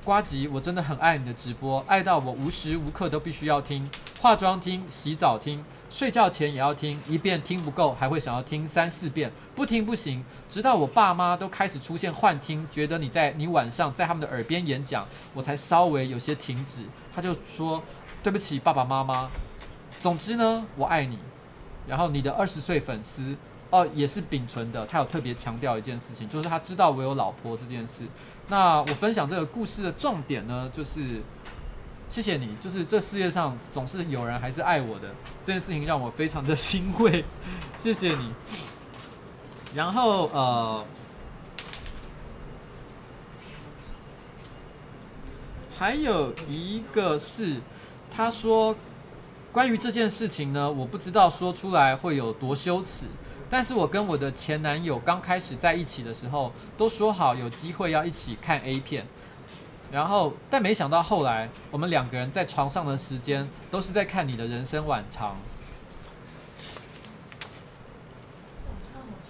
[0.03, 3.87] 呱吉，我真的很爱你的直播，爱到我无时无刻都必须要听，
[4.21, 10.25] 化妆听，洗澡听。”睡觉前也要听一遍，听不够还会想要听三四遍，不听不行。
[10.49, 16.81] 直到我爸妈都开始出现幻听，觉得你在你晚上在他们的耳边演讲，我才稍微有些停止。
[17.15, 17.83] 他就说
[18.25, 19.29] ：“对不起，爸爸妈妈。”
[20.01, 21.19] 总之呢，我爱你。
[21.87, 23.37] 然后你的二十岁粉丝
[23.73, 24.87] 哦，也是秉承的。
[24.87, 28.07] 他有特别强调一件事情，就是他知道我有老婆这件事。
[28.47, 31.21] 那我分享这个故事的重点呢，就是。
[32.11, 35.09] 谢谢你，就是这世界上总是有人还是爱我的
[35.43, 37.25] 这件事情，让我非常的 欣慰。
[37.79, 38.35] 谢谢你。
[39.75, 40.85] 然后呃，
[45.75, 47.63] 还有一个是，
[48.11, 48.77] 他说
[49.51, 53.07] 关于这件事情呢，我不知道说出来会有多羞耻，
[53.53, 59.05] 但是我跟我的前男友刚开始在一起的时候，都说好有机会要一起看 A 片。
[59.93, 65.37] 然后，但没想到后来，我们两个人在床上的时间都是在看你的人生晚长。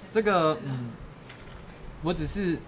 [0.08, 0.88] 这个，嗯，
[2.02, 2.60] 我只是，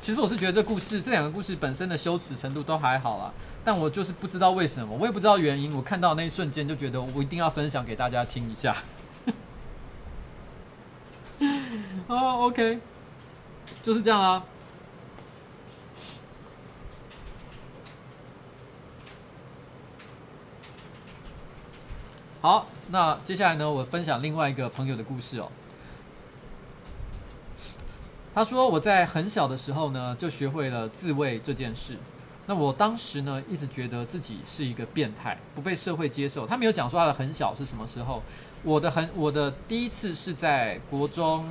[0.00, 3.32] 其实我是觉得这故事，这两个故事本身的羞耻程度都还好啦，
[3.64, 5.72] 但我就是不知道为什么，我也不知道原因。
[5.72, 8.74] 我看到那一瞬间就觉得我一定要分享给大家听一下。
[12.06, 12.78] 哦， OK。
[13.82, 14.44] 就是这样啊。
[22.40, 25.50] 好，那接下来呢，我分享另外一个朋友的故事哦。
[28.34, 31.96] 他说我在很小的时候呢，就学会了自慰这件事。
[32.46, 36.46] 那我当时呢，一直觉得自己是一个变态，不被社会接受。
[36.46, 38.22] 他没有讲说他的很小是什么时候。
[38.62, 41.50] 我的很，我的第一次是在国中，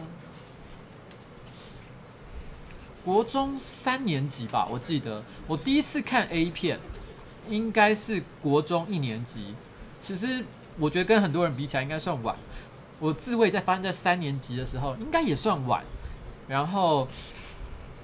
[3.04, 6.80] 国中三年级吧，我记得我第一次看 A 片，
[7.48, 9.56] 应该是国中一年级。
[10.00, 10.44] 其实。
[10.80, 12.36] 我觉得跟很多人比起来应该算晚，
[13.00, 15.84] 我自慰在发生在三年级的时候应该也算晚，
[16.48, 17.08] 然后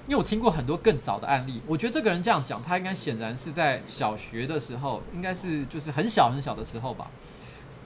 [0.08, 7.08] 因为我听过很多更早的案例，我觉得这个人这样讲，他应该显然是在小学的时候，应该是就是很小很小的时候吧。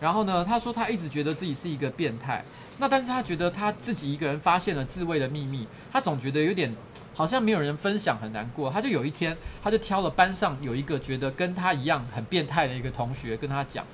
[0.01, 2.44] 然后呢，他说他一直觉得自己是一个变态，
[2.78, 6.72] 那但是他觉得他自己一个人发现了自慰的秘密，他总觉得有点
[7.14, 8.70] 好像没有人分享，很难过。
[8.70, 13.84] 他就有一天，他就挑了班上有一个觉得跟他一样很变态的一个同学跟他讲。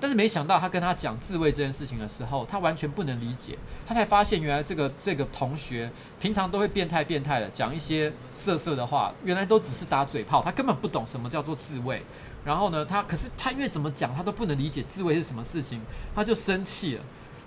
[0.00, 3.58] 但是没想到，他跟他讲自慰这件事情的时候，他完全不能理解。
[3.84, 5.90] 他才发现，原来这个这个同学
[6.20, 12.00] 平常都会变态变态的讲一些色色的话，原来都只是打嘴炮，他根本不懂什么叫做自慰。
[12.48, 15.78] 然后呢，他可是他越怎么讲，他都不能理解自慰是什么事情，
[16.14, 17.02] 他就生气了。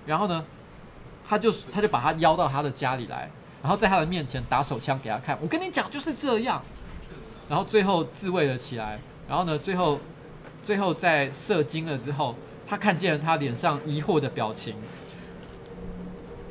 [0.06, 0.46] 然后呢，
[1.28, 3.32] 他就他就把他邀到他的家里来，
[3.64, 5.36] 然后在他的面前打手枪给他看。
[5.42, 6.62] 我跟你讲就是这样。
[7.50, 9.00] 然后最后自慰了起来。
[9.28, 10.00] 然后呢，最后。
[10.64, 12.36] 最后在射精了之后，
[12.68, 14.76] 他看见了他脸上疑惑的表情，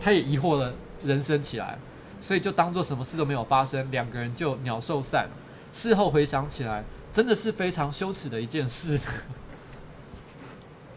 [0.01, 0.74] 他也疑惑了
[1.05, 1.78] 人生起来，
[2.20, 5.28] 所以就当做什么事都没有发生，两个人就鸟兽散。
[5.72, 6.82] 事后回想起来，
[7.12, 8.98] 真的是非常羞耻的一件事。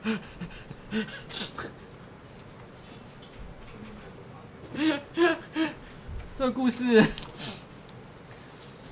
[6.36, 7.04] 这个故事，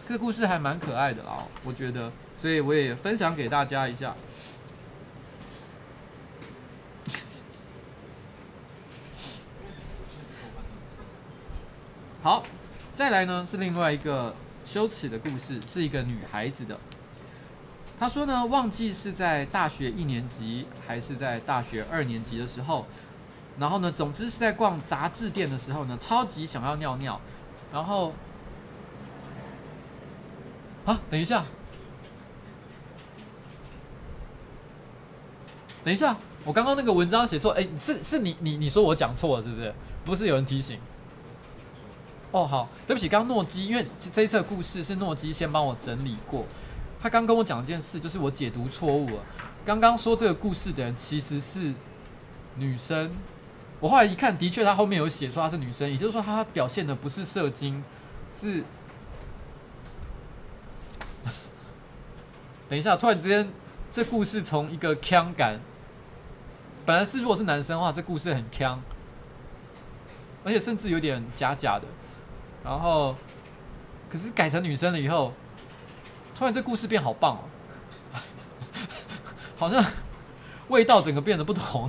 [0.08, 2.12] 这个故事还蛮可爱的啊，我觉得。
[2.38, 4.16] 所以我也分享给大家一下。
[12.24, 12.44] 好，
[12.94, 16.80] 再来呢是另外一个羞耻的故事，是一个女孩子的。
[18.02, 22.88] 他说呢，忘记是在大学一年级还是在大学二年级的时候，
[23.60, 27.22] 然后呢，总之是在逛杂志店的时候呢，超级想要尿尿，
[27.72, 28.12] 然后，
[30.84, 31.46] 啊，等一下。
[35.84, 39.72] 等一下，我刚刚那个文章写错，哎，是是你你你说我讲错了是不是？
[40.04, 40.80] 不是有人提醒？
[42.32, 46.48] 哦，好，对不起，刚刚诺基，因为这一次的故事是诺基先帮我整理过，
[47.02, 49.24] 他刚跟我讲一件事，就是我解读错误了。
[49.66, 51.74] 刚刚说这个故事的人其实是
[52.56, 53.12] 女生，
[53.80, 57.84] 我后来一看，的确他后面有写说她是女生，也就是说她表现的不是射精，
[58.36, 58.64] 是。
[62.70, 63.50] 等一下，突然之间，
[63.92, 65.60] 这故事从一个腔感。
[66.86, 68.82] 本来是，如果是男生的话，这故事很腔，
[70.44, 71.86] 而且甚至有点假假的。
[72.64, 73.16] 然后，
[74.10, 75.34] 可是改成女生了以后，
[76.42, 77.44] 突然这故事变好棒哦，
[79.56, 79.86] 好像
[80.70, 81.88] 味道整个变得不同，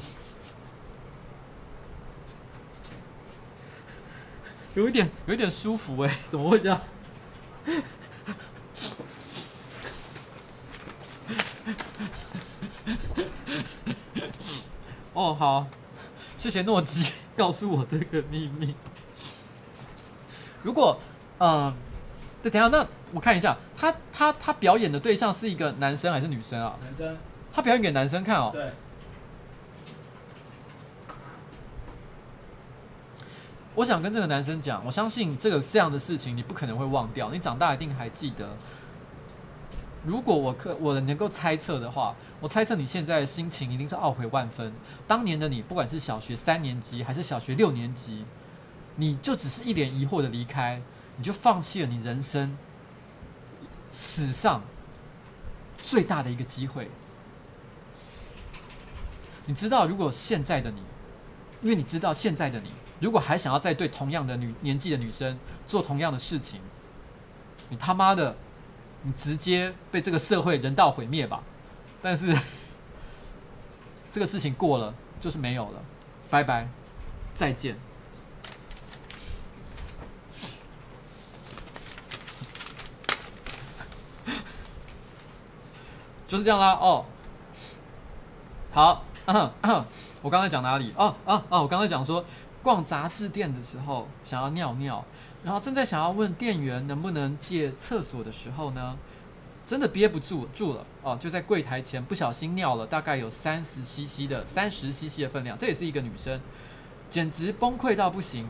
[4.75, 6.79] 有一点有一点舒服哎，怎么会这样？
[15.15, 15.67] 哦，好，
[16.37, 18.75] 谢谢诺基告诉我这个秘密。
[20.63, 21.01] 如果，
[21.39, 21.75] 嗯，
[22.43, 26.77] 对，等一下，那我看一下，他他他表演的对象是一个男生还是女生啊？
[26.83, 27.17] 男生。
[27.53, 28.51] 他表演给男生看哦。
[28.53, 28.73] 对。
[33.75, 38.51] 我想跟这个男生讲，我相信这个这样的事情你不可能会忘掉，你长大一定还记得。
[40.05, 44.73] 如果我可我能够猜测的话，我猜测你现在的心情一定是懊悔万分。
[45.07, 48.27] 当年的你，不管是小学三年级还是小学六年级，
[48.97, 50.83] 你就只是一脸疑惑的离开，
[51.17, 52.57] 你就放弃了你人生
[53.91, 54.63] 史上
[55.83, 56.91] 最大的一个机会。
[59.47, 60.83] 你知道，如果现在的你，
[61.61, 66.61] 因为你知道现在的你，如果还想要再对同样的女年纪的女生做同样的事情，
[67.69, 68.37] 你他妈的！
[69.05, 71.43] 你直接被这个社会人道毁灭吧，
[72.01, 72.33] 但是
[74.13, 75.83] 这个事情过了就是没有了，
[76.31, 76.69] 拜拜，
[77.35, 77.77] 再见，
[86.33, 86.73] 就是这样啦。
[86.81, 87.05] 哦，
[88.71, 89.05] 好，
[90.23, 90.91] 我刚才讲哪里？
[90.97, 92.25] 哦哦哦，我刚才讲说
[92.63, 95.05] 逛杂志店的时候想要尿尿。
[95.45, 98.97] 然后正在想要问店员能不能借厕所的时候呢，
[99.67, 106.41] 真的憋不住住了哦，就在柜台前不小心尿了，大概有三十 CC 的三十 CC 的分量，这也是一个女生，
[107.11, 108.49] 简直崩溃到不行。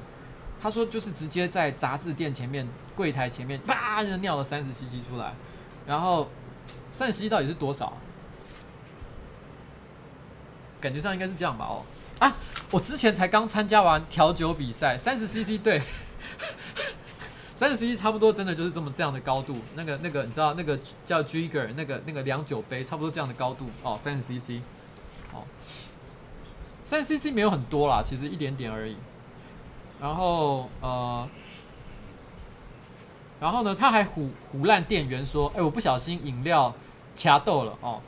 [0.61, 2.65] 她说就是直接在杂志店前面
[2.95, 5.35] 柜台前面叭就尿了三十 CC 出来，
[5.85, 6.29] 然后
[6.93, 7.93] 三十 c 到底是多少？
[10.81, 11.65] 感觉上应该是这样吧？
[11.65, 11.83] 哦
[12.19, 12.37] 啊，
[12.71, 15.81] 我之前才刚参加完调酒比赛，三十 CC 对。
[17.55, 19.57] 三十 cc 差不多，真的就是这么这样的高度。
[19.77, 20.77] 那个、那个，你知道那个
[21.07, 23.97] 叫 Jigger，那个、那个量酒杯，差不多这样的高度哦。
[24.03, 24.61] 三十 cc，
[25.33, 25.45] 哦，
[26.85, 28.97] 三十 cc 没有很多啦，其实一点点而已。
[30.01, 31.29] 然后呃，
[33.43, 36.73] 然后呢，他还唬唬烂店员说：“哎、我不小心饮料
[37.17, 38.01] 掐豆了哦。”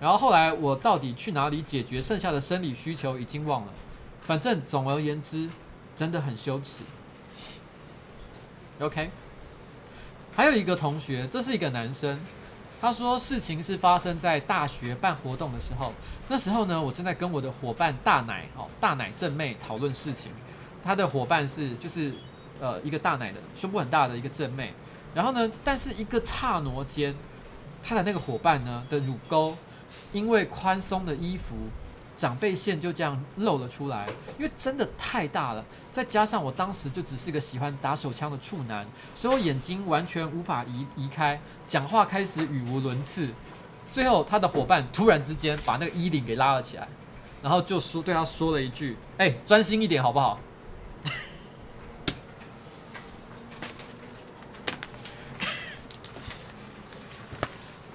[0.00, 3.72] 然后后来我到底去哪里解决剩下的生理需求已经忘了。
[4.20, 5.50] 反正总而言之，
[5.96, 6.84] 真的很羞耻。
[8.78, 9.10] OK，
[10.36, 12.16] 还有一个同学，这是一个男生，
[12.80, 15.92] 他说事情是发生在大学办活动的时候，
[16.28, 20.30] 那时候呢，我正在跟我的伙伴大奶哦，大奶正妹讨论事情，
[20.80, 22.14] 他的伙伴是就是
[22.60, 24.72] 呃一个大奶的胸部很大的一个正妹，
[25.14, 27.14] 然后呢，但是一个刹挪间，
[27.82, 29.56] 他的那个伙伴呢的乳沟
[30.12, 31.56] 因为宽松的衣服。
[32.16, 34.06] 长辈线就这样露了出来，
[34.38, 43.30] 因为真的太大了，再加上我当时就只是个喜欢打手枪的处男，所以我眼睛完全无法移移开，讲话开始语无伦次。
[43.90, 46.86] 最后他的伙伴突然之间把那个衣领给拉了起来，
[47.42, 50.38] 然后就说对他说了一句：“哎，专心一点好不好？”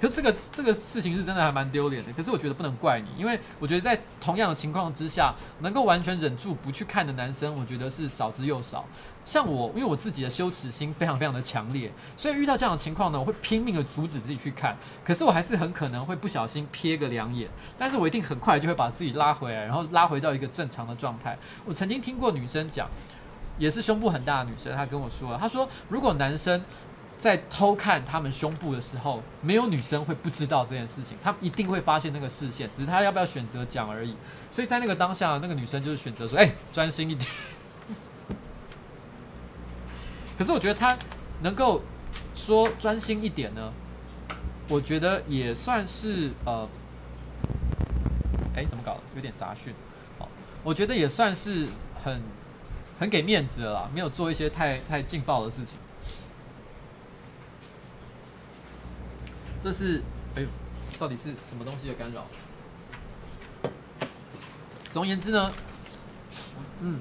[0.06, 2.14] 可是这个这个事情是真的还蛮丢脸的。
[2.14, 8.86] 可是我觉得不能怪你，因为我觉得在同样的情况之下，能够完全忍住不去看的男生，我觉得是少之又少。
[9.26, 14.78] 像我，因为我自己的羞耻心非常非常的强烈，所以遇到这样的情况呢，我会拼命的阻止自己去看。
[15.04, 21.36] 可是我还是很可能会不小心瞥个两眼，但是我一定很快就会把自己拉回来，然后拉回到一个正常的状态。
[21.66, 22.88] 我曾经听过女生讲，
[23.58, 26.62] 也是胸部很大的女生，她跟我说，她说如果男生。
[27.18, 34.16] 在偷看他们胸部的时候，没有女生会不知道这件事情，他们一定会发现那个视线，只是她要不要选择讲而已。
[34.52, 37.30] 所以在那个当下，那个女生就是选择说：“哎， 专心一点。”
[40.38, 40.98] 可是我觉得他
[41.42, 41.82] 能够
[42.36, 43.72] 说专心一点呢，
[44.68, 46.68] 我觉得也算是呃，
[48.56, 49.00] 哎，怎么搞的？
[49.16, 49.74] 有点杂讯。
[50.20, 50.28] 哦，
[50.62, 51.68] 我觉得也算是
[52.04, 52.22] 很
[53.00, 55.78] 很给面子了啦，没有做一些太太劲爆的事情。
[59.66, 60.00] 这是
[60.36, 60.48] 哎呦，
[61.00, 62.28] 到底是什么东西的干扰？
[64.92, 65.52] 总而言之呢，
[66.82, 67.00] 嗯，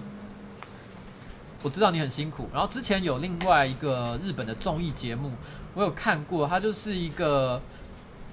[1.63, 2.49] 我知道你很辛苦。
[2.55, 5.33] 然后之前有另外一个日本的综艺节目，
[5.75, 7.61] 我有看过，它就是一个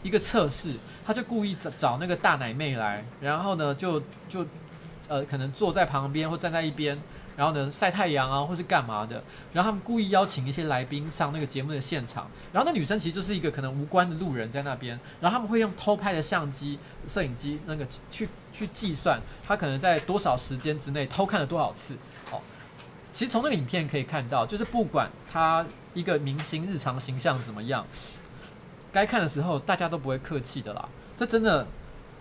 [0.01, 4.45] 一个测试，他就故意找找那个大奶妹来，然后呢就就
[5.09, 6.97] 呃可能坐在旁边或站在一边。
[7.41, 9.15] 然后呢，晒太阳啊，或是干嘛的？
[9.51, 12.29] 然后他们故意邀请一些来宾上那个节目的现场。
[12.53, 14.99] 然后那女生其实就是一个可能无关的路人在那边。
[15.19, 16.77] 然后他们会用偷拍的相机、
[17.07, 21.95] 摄影机那个去去计算，他可能在多少时间之内偷看了多少次。
[22.31, 22.39] 哦，
[23.11, 25.65] 其实从那个影片可以看到，就是不管他
[25.95, 27.83] 一个明星日常形象怎么样，
[28.91, 30.87] 该看的时候大家都不会客气的啦。
[31.17, 31.65] 这真的。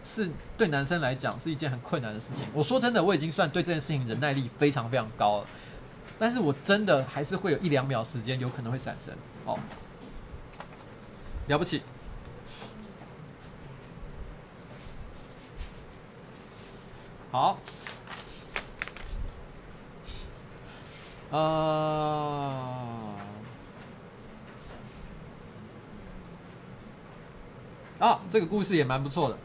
[0.03, 2.47] 是对男生来讲是一件很困难的事情。
[2.53, 5.47] 我说真的，我已经算对这件事情忍耐力非常非常高了，
[6.19, 9.15] 但是我真的还是会有一两秒时间有可能会闪神。
[9.45, 9.59] 哦，
[11.49, 11.83] 了不起。
[17.33, 17.59] 好，
[21.31, 23.15] 呃，
[28.01, 29.39] 啊，这个故事也蛮不错的。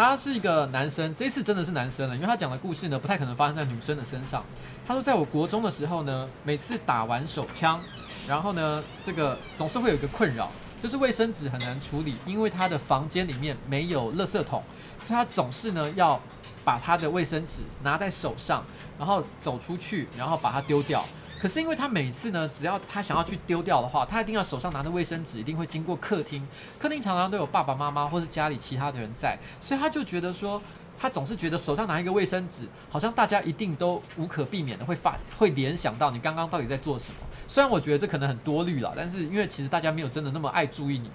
[0.00, 4.42] 他是一个男生，这次真的是男生了，因为他讲的故事呢，不太可能发生在女生的身上。
[4.86, 7.78] 他说，在我国中的时候呢，每次打完手枪，
[8.26, 14.62] 然后呢，这个总是会有一个困扰，就是卫生纸很难处理，因为他的房间里面没有垃圾桶，
[14.98, 16.18] 所以他总是呢要
[16.64, 18.64] 把他的卫生纸拿在手上，
[18.98, 21.04] 然后走出去，然后把它丢掉。
[21.40, 26.46] 可是因为他每次呢，只要他想要去丢掉的话，他一定要手上拿着卫生纸，一定会经过客厅。
[26.78, 30.60] 客厅常常都有爸爸妈妈或是家里其他的人在，所以他就觉得说，
[30.98, 37.20] 他总是觉得手上拿一个卫生纸，好像大家一定都无可避免的会发会联想到你刚刚到底在做什么。
[37.48, 41.10] 虽然我觉得这可能很多虑了，但是因为其实大家没有真的那么爱注意你，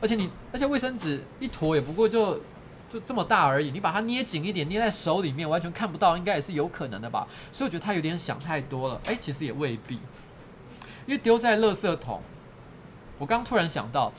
[0.00, 2.40] 而且你而且卫生纸一坨也不过就
[2.88, 7.26] 就这么大而已，你把它捏紧一点，捏在手里面，完全看不到，应该也是有可能的吧？
[7.52, 9.00] 所以我觉得他有点想太多了。
[9.04, 9.96] 哎，其实也未必，
[11.06, 12.22] 因为丢在垃圾桶。
[13.18, 14.12] 我刚突然想到，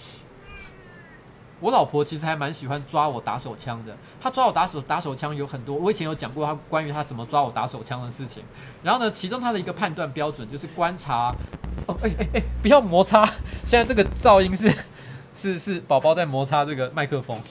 [1.62, 3.98] 我老婆其实还蛮喜欢抓我打手枪的。
[4.22, 8.44] 她抓我打手打手枪有很多，我以前有讲过她关于她怎么抓我打手枪的事情。
[8.84, 11.34] 然后呢，其中她的一个判断标准就是观察。
[11.88, 13.26] 哦，哎哎哎，不要摩擦！
[13.66, 14.72] 现在这个噪音是
[15.34, 17.42] 是是宝宝在摩擦这个麦克风。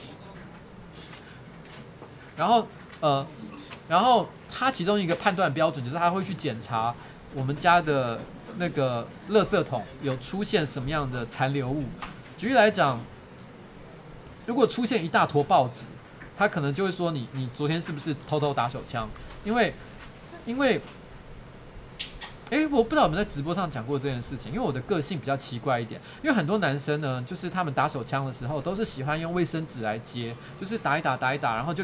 [2.39, 2.65] 然后
[3.01, 3.25] 呃，
[3.89, 6.95] 然后他其中一个判断标准就是他会去检查
[7.35, 8.17] 我们家的
[8.57, 11.83] 那个垃圾桶有出现什么样的残留物。
[12.37, 12.97] 举例来讲，
[14.45, 15.83] 如果出现一大坨报纸，
[16.37, 19.09] 他可能就会说你你昨天是不是偷偷打手枪？
[19.43, 19.73] 因为
[20.45, 20.81] 因为，
[22.51, 24.53] 诶，我不知道有没有在直播上讲过这件事情。
[24.53, 31.83] 因为我的个性比较奇怪一点，因为很多男生呢，就是他们打手枪的时候都是喜欢用卫生纸来接，就是打一打打一打，然后就。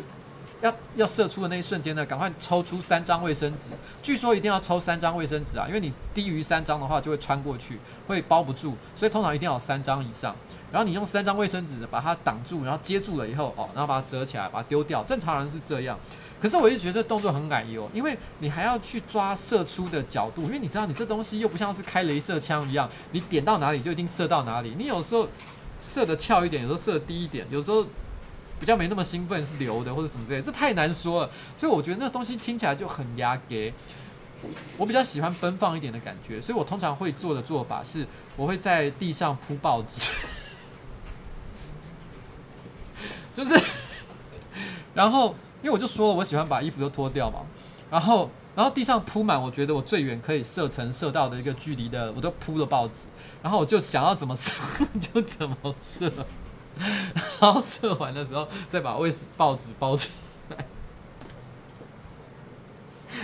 [0.61, 3.71] 要要射出的那一瞬间呢，赶快抽出三张卫生纸。
[4.01, 7.77] 据说一定要抽三张卫生纸啊，因为你低于三张的话就会穿过去，
[8.07, 10.35] 会包不住，所以通常一定要有三张以上。
[10.71, 15.03] 然后你用三张卫生纸把它挡住，然后接住了以后哦，然后把它折起来，把它丢掉。
[15.03, 15.97] 正常人是这样，
[16.39, 24.75] 可是我一直觉得这动作很矮油，因为你还要去抓射出的角度，因为你知道你这东西又不像是开镭射枪一样，你点到哪里就一定射到哪里。
[24.77, 25.27] 你有时候
[25.79, 27.85] 射得翘一点，有时候射得低一点，有时候。
[28.59, 31.29] 比较没那么兴奋，是流的或者什么之类，这太难说了。
[31.55, 33.73] 所以我觉得那东西听起来就很压给。
[34.77, 40.11] 我比较喜欢奔放一点的感觉，所以我通常会做的做法是，我会在地上铺报纸，
[43.33, 43.59] 就是，
[44.93, 45.33] 然后
[45.63, 47.39] 因为我就说我喜欢把衣服都脱掉嘛，
[47.89, 53.07] 然后然后地上铺满，我觉得我最远可以射程射到的一个距离的，我都铺了报纸，
[53.41, 54.51] 然后我就想要怎么射
[54.99, 56.11] 就怎么射。
[57.39, 60.11] 然后射完的时候，再把卫报纸包起
[60.49, 60.65] 来。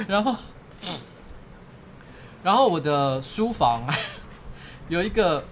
[0.08, 0.36] 然后，
[2.44, 3.84] 然后我的书房
[4.88, 5.44] 有一个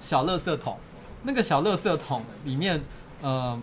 [0.00, 0.78] 小垃圾桶，
[1.24, 2.82] 那个小垃圾桶里面，
[3.20, 3.60] 呃，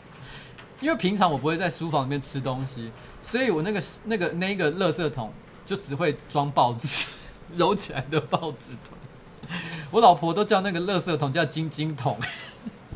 [0.80, 2.92] 因为平常我不会在书房里面吃东西，
[3.22, 5.32] 所以我那个那个那个垃圾桶
[5.64, 7.08] 就只会装报纸，
[7.56, 8.96] 揉起来的报纸桶。
[9.90, 12.18] 我老婆都叫那个垃圾桶叫晶晶桶。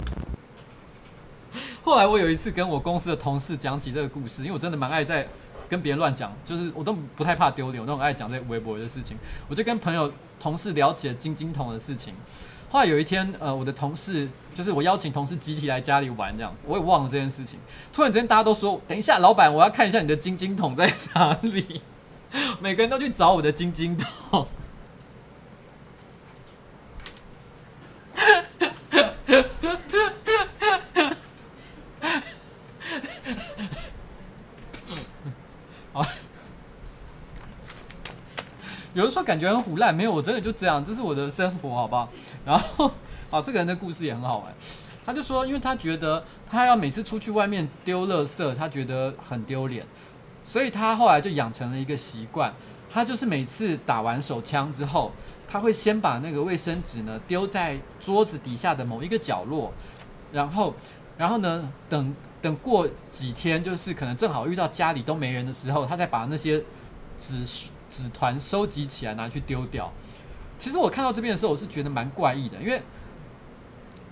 [1.83, 5.27] 后来我有一次跟我公司的同事讲起这个故事，因为我真的蛮爱在
[5.69, 9.17] 跟别人乱讲，就是我都不太怕丢脸，我都很爱讲这微博的事情。
[9.49, 12.15] 我就跟朋友、同事聊起了晶晶桶的事情。
[12.69, 17.59] 后来有一天，呃，我的同事就是我邀请同事集体来家里玩这样子，我也忘了这件事情。
[17.93, 21.81] 突然之间，大家都说：“等一下，老板，我要看一下你的晶晶桶在哪里。
[22.61, 24.47] ”每个人都去找我的晶晶桶。
[38.93, 42.09] 有人说感觉很腐烂，没有，我真的就这样，这是我的生活，好不好？
[42.45, 42.91] 然后，
[43.31, 44.53] 好，这个人的故事也很好玩。
[45.07, 49.87] 他就说，因为他觉得他要每次出去外面丢垃圾，他觉得很丢脸，
[50.45, 52.53] 所以他后来就养成了一个习惯，
[52.91, 55.13] 他就是每次打完手枪之后，
[55.47, 59.73] 他会先把那个卫生纸呢丢在桌子底下的某一个角落，
[60.33, 60.75] 然后，
[61.17, 66.61] 然后呢，等等过几天，就是可能正好遇到家里都没人的时候，他再把那些
[67.17, 67.71] 纸。
[67.91, 69.93] 纸团收集起来拿去丢掉。
[70.57, 72.81] 其实我看到这边的时候，我是觉得蛮怪异的，因为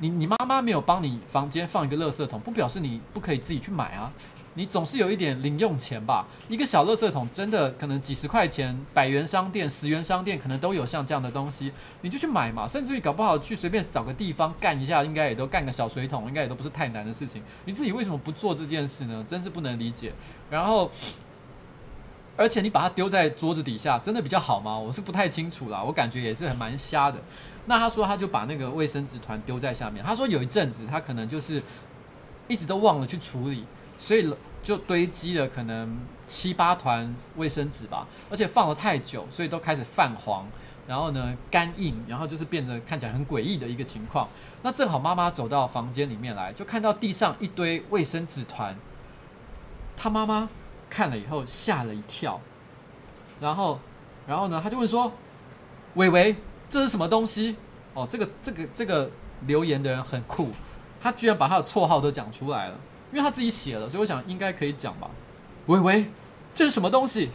[0.00, 4.12] 你你妈妈没有帮你房间放一个垃圾桶，不表示你不可以自己去买啊。
[4.54, 6.26] 你总是有一点零用钱吧？
[6.48, 11.70] 一个小垃圾桶真的可能几十块钱，百元商店、十元商店可能都有像这样的东西，
[12.00, 12.66] 你就去买嘛。
[12.66, 17.42] 甚至于搞不好去随便找个地方干一下，应该也都干个小水桶，应该也都不是太难的事情。
[17.66, 19.22] 你自己为什么不做这件事呢？
[19.28, 20.12] 真是不能理解。
[20.50, 20.90] 然后。
[22.38, 24.78] 而且你把它丢在桌子底下，真的比较好吗？
[24.78, 27.18] 我是不太清楚啦，我感觉也是很蛮瞎的。
[27.66, 31.60] 那他说他就把那个卫生纸团丢在下面，他说有一阵子他可能就是
[32.46, 33.64] 一直都忘了去处理，
[33.98, 34.32] 所以
[34.62, 40.46] 就堆积了可能七八团卫生纸吧，而且放了太久，所以都开始泛黄，
[40.86, 44.28] 然后呢干硬，然后就是变得看起来很诡异的一个情况。
[44.62, 48.76] 那正好妈妈走到房间里面来，就看到地上一堆卫生纸团，
[49.96, 50.48] 他妈妈。
[50.88, 52.40] 看了以后吓了一跳，
[53.40, 53.78] 然后，
[54.26, 55.12] 然后呢，他就问说
[55.94, 56.36] ：“伟伟，
[56.68, 57.56] 这是什么东西？”
[57.94, 59.10] 哦，这个这个这个
[59.46, 60.50] 留言的人很酷，
[61.00, 62.76] 他居然把他的绰号都讲出来了，
[63.12, 65.10] 因为他自己写了，所以我想应该可以讲吧。
[65.66, 66.10] 伟伟，
[66.54, 67.30] 这是什么东西？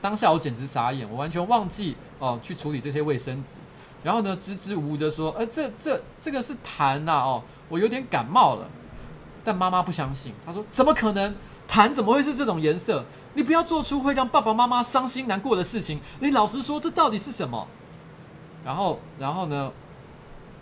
[0.00, 3.58] 当下我简直傻眼，我完全忘记哦去处理这些卫生纸，
[4.02, 8.68] 然后呢，支支吾吾的说：“呃，这这这个是痰呐，哦，我有点感冒了。”
[9.44, 11.34] 但妈妈不相信，她说：“怎么可能？
[11.68, 13.04] 痰怎么会是这种颜色？
[13.34, 15.98] 你不要做出会让爸爸妈妈伤心难过的事情。
[16.20, 17.66] 你老实说，这到底是什么？”
[18.64, 19.72] 然后，然后呢，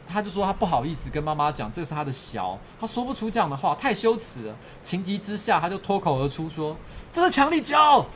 [0.06, 4.54] 他就说他不好意思跟妈妈讲，这是他的小，他说不出这样的话，太羞耻了。
[4.82, 6.76] 情急之下，他就脱口而出说
[7.10, 8.06] ：“这是强力胶，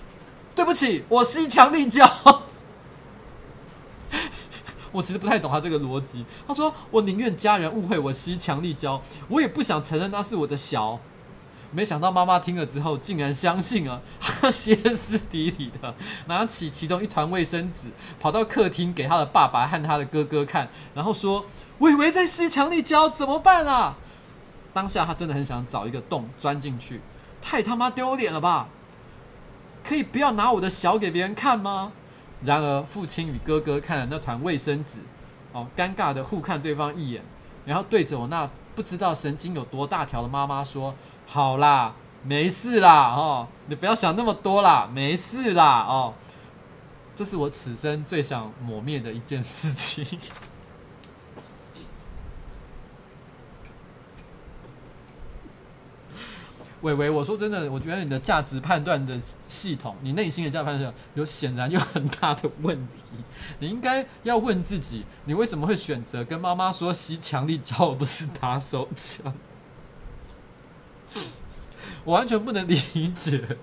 [0.55, 2.09] 对不起，我吸强力胶。
[4.93, 6.25] ”我其实不太懂他这个逻辑。
[6.47, 11.01] 他说：“我宁愿家人误会我吸强力胶，我也不想承认那是我的小。”
[11.75, 14.01] 没想到妈妈听了之后，竟然相信了，
[14.53, 15.93] 歇斯底里的
[16.27, 17.89] 拿起其中一团卫生纸，
[18.21, 21.45] 跑到客厅给他的爸爸和他的哥哥看，然后说
[21.81, 23.97] ：“伟伟在吸强力胶，怎么办啊？”
[24.73, 27.01] 当下他真的很想找一个洞钻进去，
[27.43, 28.69] 太他妈丢脸了吧！
[29.83, 31.91] 可以不要拿我的小给别人看吗？
[32.43, 35.01] 然而父亲与哥哥看了那团卫生纸，
[35.53, 37.23] 哦，尴尬的互看对方一眼，
[37.67, 40.95] 然后对着我那不知道神经有多大条的妈妈说。
[41.27, 46.15] 好啦，没事啦，哦，你不要想那么多啦，没事啦，哦，
[47.17, 50.19] 这是我此生最想抹灭的一件事情。
[56.83, 59.19] 伟伟，我说真的，我觉得你的价值判断的
[59.49, 63.03] 系统，你内心的价值判断有显然有很大的问题。
[63.59, 69.33] 你应该要问自己，你为什么会选择跟妈妈说吸强力胶，而不是打手枪？
[72.05, 72.77] 我完全不能理
[73.09, 73.57] 解。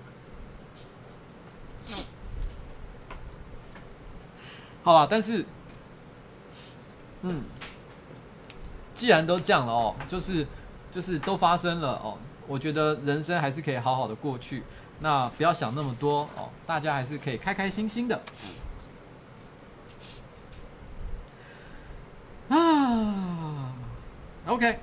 [4.82, 5.44] 好吧，但是，
[7.22, 7.42] 嗯，
[8.94, 10.44] 既然都这样了哦，就是
[10.90, 14.64] 就是都发生了哦，我觉得人生还是可以好好的过去。
[14.98, 18.20] 那不要想那么多哦，大家还是可以开开心心的。
[22.48, 23.72] 啊
[24.46, 24.80] ，OK。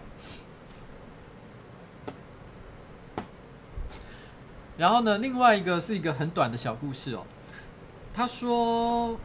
[4.80, 7.26] 然后呢，另外一个是一个很短的小故事哦。
[8.14, 9.18] 他说，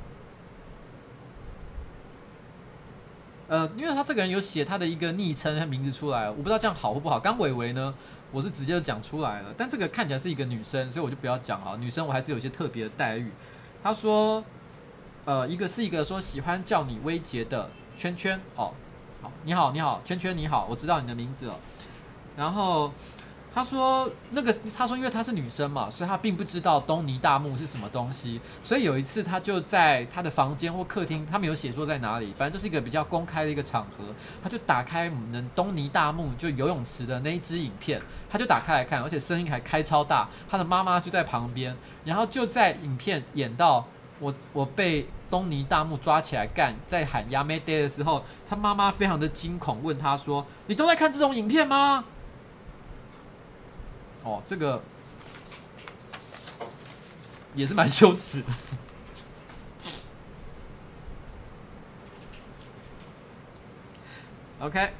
[3.46, 7.20] 呃，因为他这个人有写他的一个昵称和名字出来，我不知道这样好或不好。
[7.20, 7.94] 刚伟伟呢，
[8.32, 11.76] 我是直接就讲出来了，但这个看起来是一个女生，所以我就不要讲啊。
[11.78, 13.30] 女生我还是有些特别的待遇。
[13.80, 14.42] 他说，
[15.24, 18.72] 呃，一个是一个说喜欢叫你威杰的圈圈哦，
[19.22, 21.56] 好，你好，你好，圈圈你好，我知道你的名字了。
[22.36, 22.92] 然后。
[23.54, 28.40] 他说：“那个，他说，因为她是女生嘛，所以她并不知道东尼大木是什么东西。
[28.64, 34.04] 所以有一次，他就在他的房间或客厅，他没有写说在哪里，反正就是一个比较公开的一个场合，
[34.42, 40.28] 他就打开我们东尼大木就游泳池的那一支影片，他就打开来看，而且声音还开超大。
[40.50, 43.86] 他的妈妈就在旁边，然后就在影片演到
[44.18, 52.04] 我我被东尼大木抓起来干，在喊亚美爹的时候，他妈妈非常的惊恐，问他说：‘你都在看这种影片吗？’”
[54.24, 54.82] 哦，这个
[57.54, 58.46] 也是蛮羞耻的。
[64.60, 64.92] OK，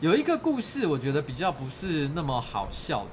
[0.00, 3.10] 有一个故事，我觉得比较不是那么好笑的。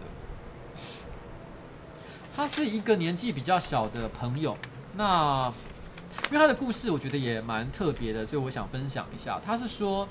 [2.33, 4.57] 他是一个年纪比较小的朋友。
[4.95, 5.51] 那，
[6.29, 9.41] 因为他的故事我觉得也蛮特别的，所以我想分享一下。
[9.43, 10.07] 他是说，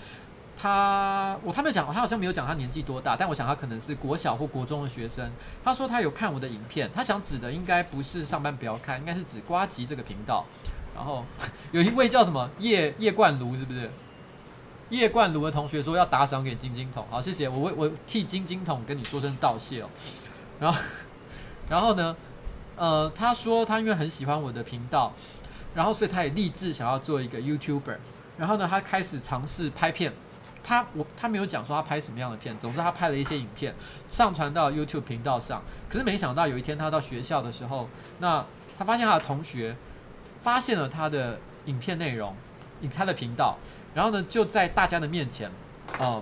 [0.56, 5.30] 他我他没有讲，他好像没有讲他年纪多大，但我想他可能是国小或国中的学生。
[5.62, 10.44] 他说他有看我的影片，他想指的应该不是上班不要看，应该是指瓜吉这个频道。
[10.94, 11.24] 然后
[11.70, 13.90] 有一位叫什么叶叶冠儒，是不是？
[14.90, 19.88] 叶冠儒的同学说要打赏给金金桶，好，谢谢，我为我替金金桶跟你说声道谢哦。
[20.60, 20.80] 然后，
[21.70, 22.14] 然后呢？
[22.82, 25.12] 呃，他说他因为很喜欢我的频道，
[25.72, 27.96] 然后所以他也立志想要做一个 YouTuber。
[28.36, 30.12] 然后呢，他开始尝试拍片。
[30.64, 33.72] 他我他没有讲说他拍什么样的片，总之他拍了一些影片
[34.08, 35.62] 上传到 YouTube 频道上。
[35.88, 38.44] 可是没想到有一天他到学校的时候，那
[38.76, 39.76] 他发现他的同学
[40.40, 42.34] 发现了他的影片内容，
[42.92, 43.56] 他的频道，
[43.94, 45.48] 然后呢就在大家的面前，
[46.00, 46.20] 呃，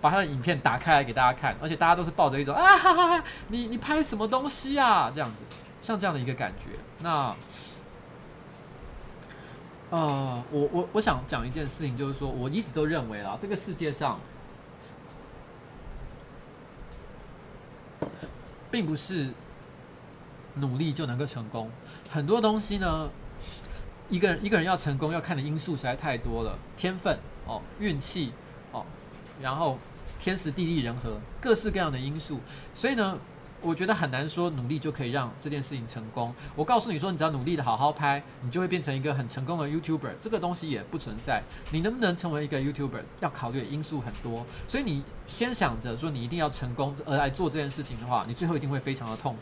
[0.00, 5.44] 把他的影片打开来给大家看，而且大家都是抱着一种啊哈哈哈，你你拍什么东西啊这样子。
[5.80, 7.34] 像这样的一个感觉，那，
[9.88, 14.20] 呃，我我我想讲一件事情，就是说，我一直都认为啊，这个世界上，
[18.70, 19.30] 并不是
[20.56, 21.70] 努力就能够成功，
[22.10, 23.08] 很多东西呢，
[24.10, 28.34] 一个人一个人要成功，要看的因素实在太多了，天分哦，运气
[28.70, 28.84] 哦，
[29.40, 29.78] 然后
[30.18, 32.38] 天时地利人和，各式各样的因素，
[32.74, 33.18] 所以呢。
[33.62, 36.34] 我觉得很难说努力就可以让这件事情成功。
[36.56, 40.12] 我告诉你说，你只要努力的好好拍，你就会变成一个很成功的 YouTuber。
[40.18, 41.42] 这个东西也不存在。
[41.70, 44.46] 你能不能成为一个 YouTuber，要考虑的因素很多。
[44.66, 49.40] 所以你先想着说你一定要成功而来做这件事情的话，你最后一定会非常的痛苦。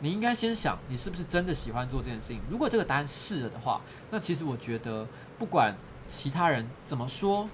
[0.00, 2.40] 你应该先想你是不是真的喜欢做这件事情。
[2.50, 3.80] 如果这个答案是了的话，
[4.10, 5.06] 那其实我觉得
[5.38, 5.74] 不管
[6.06, 7.48] 其他人怎么说。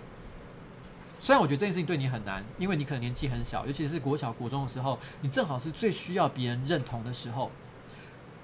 [1.18, 7.50] 虽然我觉得这件事情对你很难，因为你可能年纪很小，尤其是国小、国中的时候，你正好是最需要别人认同的时候。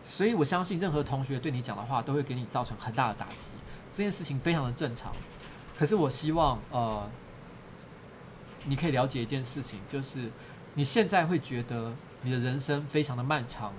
[0.05, 3.51] 所以我相信任何同学对你讲的话都会给你造成很大的打击，
[3.91, 5.13] 这件事情非常的正常。
[5.79, 7.09] 可是我希望，呃，
[8.65, 10.31] 你可以了解一件事情，就是
[10.75, 11.93] 你现在会觉得
[12.23, 13.73] 你的人生非常的漫长，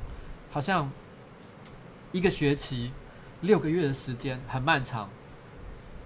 [0.49, 0.89] 好像
[2.13, 2.93] 一个学期、
[3.41, 5.09] 六个月的时间很漫长。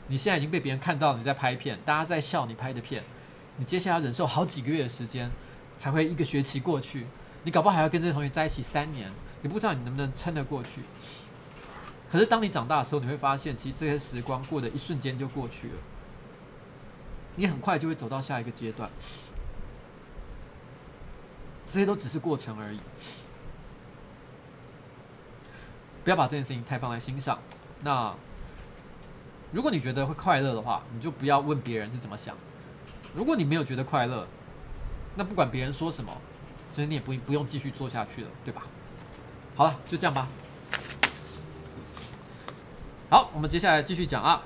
[0.10, 3.04] 你现在已经被别人看到你在拍片，大家在笑你拍的片，
[3.58, 5.30] 你接下来要忍受好几个月的时间，
[5.78, 7.06] 才会一个学期过去，
[7.44, 10.82] 你搞不好还要跟这个同学在一起三年，你不知道你能不能撑得过去。
[12.10, 15.76] 可是当你长大的时候，你会发现，其实这些时光过得一瞬间就过去了，
[17.36, 18.90] 你很快就会走到下一个阶段，
[21.68, 22.80] 这些都只是过程而已，
[26.06, 27.38] 不要把这件事情太放在心上。
[27.82, 28.16] 那。
[29.52, 32.36] 如果你觉得会快乐的话，你就不要问别人是怎么想。
[33.16, 34.28] 如果你没有觉得快乐，
[35.16, 36.12] 那不管别人说什么，
[36.70, 38.64] 其实你也不不用继续做下去了，对吧？
[39.56, 40.28] 好了，就这样吧。
[43.10, 44.44] 好，我们接下来继续讲啊。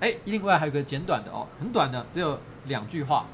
[0.00, 3.24] 哎，另外还有个简短的哦，很短的，只有两句话。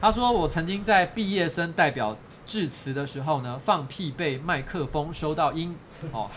[0.00, 5.76] 他说：“我曾经在毕业生代表致辞的时候呢，放屁被麦克风收到音。”
[6.10, 6.28] 哦。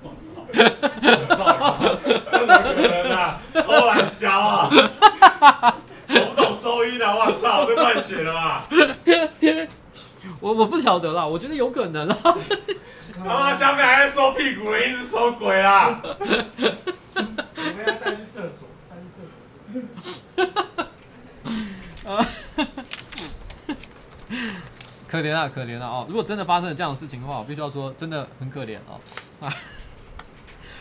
[2.46, 3.40] 可能啊？
[3.66, 4.70] 欧兰小啊！
[6.08, 7.14] 懂不懂收音啊？
[7.14, 7.64] 我操！
[7.66, 8.64] 这乱写了吧？
[10.40, 12.16] 我我不晓得啦，我觉得有可能啦。
[13.16, 16.00] 他妈下面还在收屁股的，一直收鬼啦！
[16.02, 16.46] 我们
[17.86, 19.18] 要带去厕所，带去厕
[22.04, 22.12] 所。
[22.12, 22.24] 啊！
[25.08, 25.86] 可怜啊，可怜啊！
[25.86, 29.00] 哦，如果真的发生了这样的事情的话，我必须要说，真的很可怜哦。
[29.40, 29.52] 啊！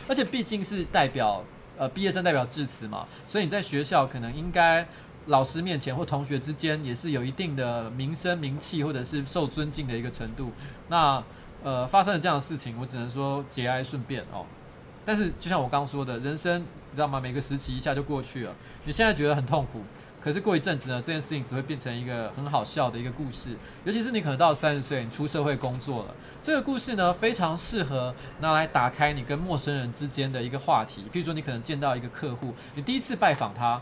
[0.08, 1.44] 而且毕竟是代表
[1.78, 4.88] 呃毕业生代表致辞嘛，所以你在学校可能应该
[5.28, 10.52] 老师面前或同学之间也是有一定的名声名气或者是受尊敬的一个程度。
[10.88, 11.24] 那
[11.64, 14.46] 呃发生了这样的事情，我只能说节哀顺变哦。
[15.04, 17.20] 但是就像我刚刚说的，人生你知道吗？
[17.20, 18.54] 每个时期一下就过去了。
[18.86, 19.82] 你现在觉得很痛苦。
[20.28, 23.56] 可是过一阵子呢，这件事情只会变成一个很好笑的一个故事。
[23.86, 26.14] 尤其是你可能到了三十岁，你出社会工作了，
[26.44, 31.04] 这个故事呢非常适合拿来打开你跟陌生人之间的一个话题。
[31.14, 33.82] 譬如说，你可能见到一个客户，你第一次拜访他，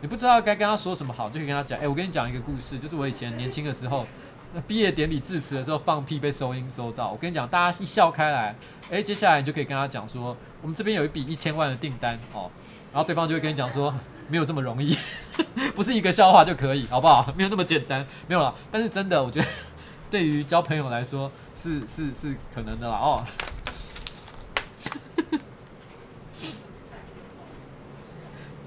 [0.00, 4.06] 你不知道该跟他说什么好，就可以跟他讲：哎，我跟你讲一个故事，就是我以前年轻的时候，
[4.54, 7.12] 那毕业典礼致辞的时候放屁被收音收到。
[7.12, 8.56] 我跟你讲，大家一笑开来，
[8.90, 12.50] 哎，接下来你就可以跟他讲说，我们这边有一笔一千万的订单哦，
[12.94, 13.94] 然后对方就会跟你讲说。
[14.32, 14.96] 没有这么容易，
[15.76, 17.30] 不是一个笑话就可以，好不好？
[17.36, 18.54] 没有那么简单，没有了。
[18.70, 19.46] 但是真的，我觉得
[20.10, 23.24] 对于交朋友来说是是是可能的啦哦。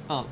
[0.07, 0.27] 嗯。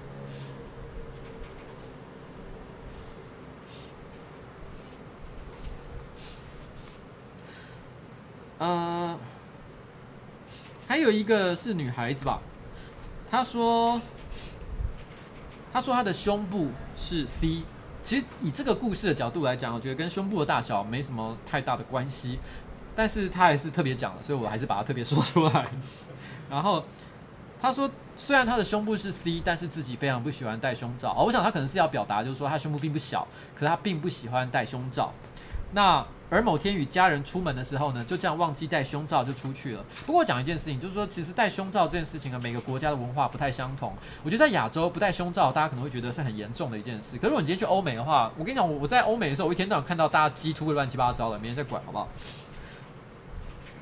[8.59, 9.19] 呃，
[10.87, 12.39] 还有一个是女孩子吧，
[13.31, 13.99] 她说。
[15.73, 17.63] 他说他的胸部是 C，
[18.03, 22.37] 其实以这个故事的角度来讲，我觉得跟胸部的大小没什么太大的关系，
[22.95, 25.65] 但是他还是特别讲了，所以我还是把它特别说出来。
[26.47, 26.85] 然后
[27.59, 31.11] 他说，虽然他的胸部是 C，但是自己非常不喜欢戴胸罩。
[31.17, 35.11] 哦，我想他可能是要表达，就是说他胸部并不小，可是他并不喜欢戴胸罩。
[35.71, 39.85] 那而某天与家人出门的时候呢，就这样忘记戴胸罩就出去了。
[40.03, 43.93] 不过讲一件事情，就是说其实戴胸罩这件事情呢，每个国家的文化不太相同。
[44.23, 47.17] 我觉得在亚洲不戴胸罩，大家可能会觉得是很严重的一件事。
[47.17, 52.07] 可是如果你今天去欧美的话，我跟你讲，我在欧美的时候，我一天到晚看到大家鸡突的乱七八糟的，没人在管，好不好？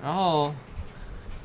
[0.03, 0.53] 然后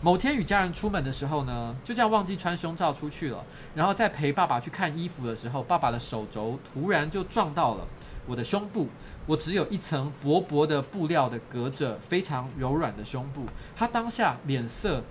[0.00, 3.44] 某天与家人出门的时候呢，就这样忘记穿胸罩出去了。
[3.74, 7.86] 然后在陪爸爸去看衣服的时候，爸爸的手肘突然就撞到了
[8.26, 8.88] 我的胸部。
[9.28, 15.02] 我只有一层薄薄的布料的隔着非常柔软的胸部，他当下脸色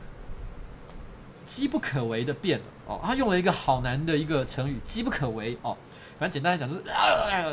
[1.45, 5.75] 机不可为的变了哦，他用了一个好难的一个成语“机不可为”哦，
[6.17, 7.43] 反正简单来讲就是啊，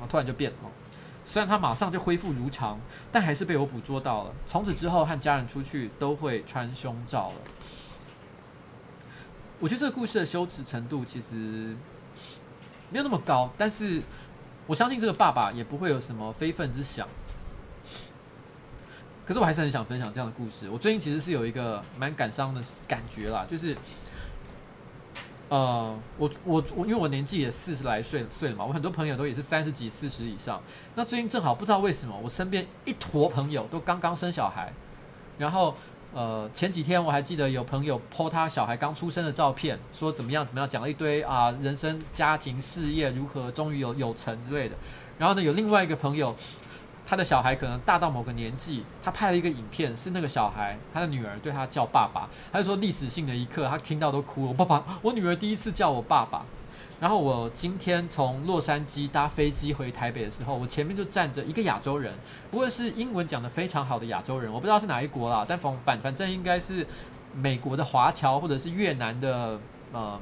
[0.00, 0.68] 啊，突然就变了哦。
[1.24, 2.80] 虽然他马上就恢复如常，
[3.12, 4.34] 但还是被我捕捉到了。
[4.46, 7.34] 从此之后和家人出去都会穿胸罩了。
[9.60, 11.76] 我觉得这个故事的羞耻程度其实
[12.90, 14.02] 没有那么高，但是。
[14.68, 17.08] 我相信这个爸爸也不会有什么非分之想。
[19.26, 20.70] 可是我还是很想分享这样的故事。
[20.70, 23.76] 我最近其实是有一个蛮感伤的感觉啦，就是，
[25.48, 30.62] 呃，我我我，因为我年纪也四十来岁岁了嘛，我很多朋友都也是三十几、四十以上。
[30.94, 34.72] 那最近正好不知道为什么，我身边一坨朋友都刚刚生小孩，
[35.38, 35.74] 然后。
[36.18, 44.74] 呃，前几天我还记得有朋友 po 他小孩刚出生的照片，说怎么样怎么样，讲了一堆啊，人生、家庭、事业如何，终于有有成之类的。
[45.16, 46.34] 然后呢，有另外一个朋友，
[47.06, 54.48] 他的小孩可能大到某个年纪，他拍了一个影片，是那个小孩，他的女儿对他叫爸爸，他就说历史性的一刻，他听到都哭了。
[54.48, 56.44] 我爸爸，我女儿第一次叫我爸爸。
[57.00, 62.12] 然后我今天从洛杉矶搭飞机回台北的时候，我前面就站着一个亚洲人，
[62.50, 66.86] 不过是英文讲得非常好的亚洲人，我不知道是哪一国啦，但反反反正应该是
[67.32, 69.60] 美国的华侨或者是越南的
[69.92, 70.20] 呃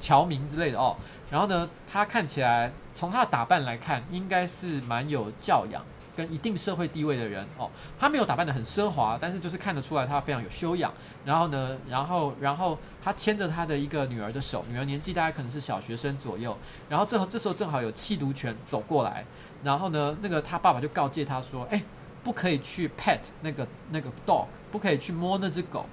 [0.00, 0.96] 侨民之类的哦。
[1.30, 5.84] 然后呢，他看起来从他的打扮来看，应该是蛮有教养。
[6.16, 10.92] 跟一定社会地位的人哦，他没有打扮得很奢华，但是就是看得出来他非常有修养。
[11.24, 16.56] 然后呢，然后然后他牵着他的一个女儿的手，女儿年纪大概可能是小学生左右。
[16.88, 19.24] 然后这这时候正好有弃毒犬走过来，
[19.62, 21.82] 然后呢，那个他爸爸就告诫他说：“哎，
[22.24, 25.86] 不可以去 pet 那个那个 dog，不可以去摸那只狗。”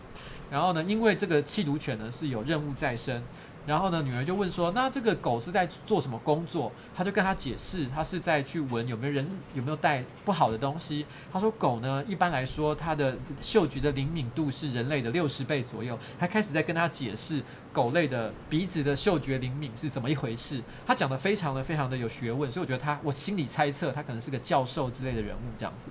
[0.49, 3.21] 然后呢，因为这个弃毒犬呢是有任务在身。
[3.65, 11.05] 然后呢，女儿就问说：“那这个狗是在做什么工作？”他就跟他解释，他是在去闻有没有人有没有带不好的东西。
[11.31, 17.41] 他说：“狗呢，一般来说，它的嗅觉的灵敏度是人类的六十倍左右。”还开始在跟他解释
[17.71, 20.61] 狗类的鼻子的嗅觉灵敏是怎么一回事。
[20.85, 25.89] 他讲的非常的非常的有学问，所以我觉得他，我心里猜测他可能是个教授之类的人物这样子。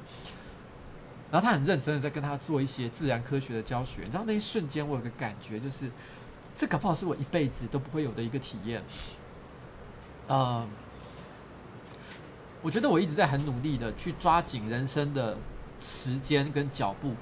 [1.30, 4.02] 然后他很认真的在跟他做一些自然科学的教学。
[4.04, 5.90] 你知道那一瞬间，我有个感觉就是。
[6.54, 8.82] 这搞不好是我一辈子都不会有的一个体验。
[10.28, 10.66] 呃，
[12.62, 15.36] 我觉得我一直在很努力的去抓紧人生的
[15.80, 17.14] 时间跟脚步，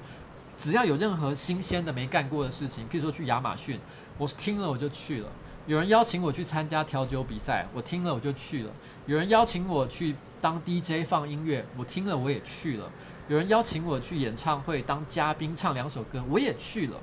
[0.57, 3.79] 只要有任何新鲜的没干过的事情，譬如说去亚马逊，
[4.17, 5.27] 我听了我就去了；
[5.65, 8.69] 有人邀请我去参加调酒比赛，我听了我就去了；
[9.07, 12.85] 有人邀请我去当 DJ 放音乐，我听了我也去了；
[13.27, 16.97] 有人邀请我去演唱会当嘉宾唱两首歌，我也去了。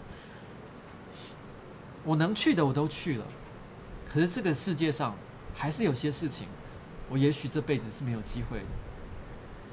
[2.09, 3.27] 我能去的我都去了，
[4.09, 5.15] 可是这个世界上
[5.55, 6.49] 还是有些事情，
[7.11, 8.65] 我也许这辈子是没有机会的。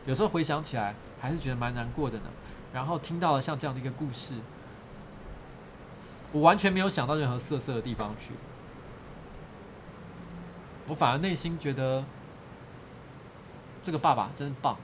[0.05, 2.25] 有时候回想起来，还是觉得蛮难过的呢。
[2.73, 4.33] 然后听到了像这样的一个故事，
[6.33, 8.33] 我完全没有想到任何色色的地方去，
[10.89, 12.03] 我反而内心觉得
[13.81, 14.77] 这个爸爸真棒，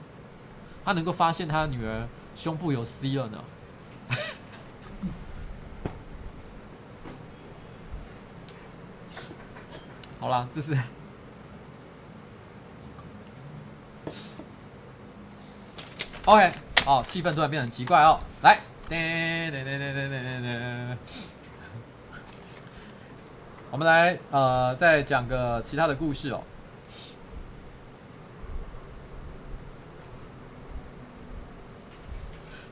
[0.82, 3.44] 他能够发现他的女儿胸部有 C 了呢。
[10.22, 10.72] 好了，这是
[16.24, 16.52] OK。
[16.86, 18.20] 哦，气氛突然变很奇怪哦。
[18.40, 20.96] 来，噔噔噔噔噔噔噔，
[23.72, 26.44] 我们来呃，再讲个其他的故事哦。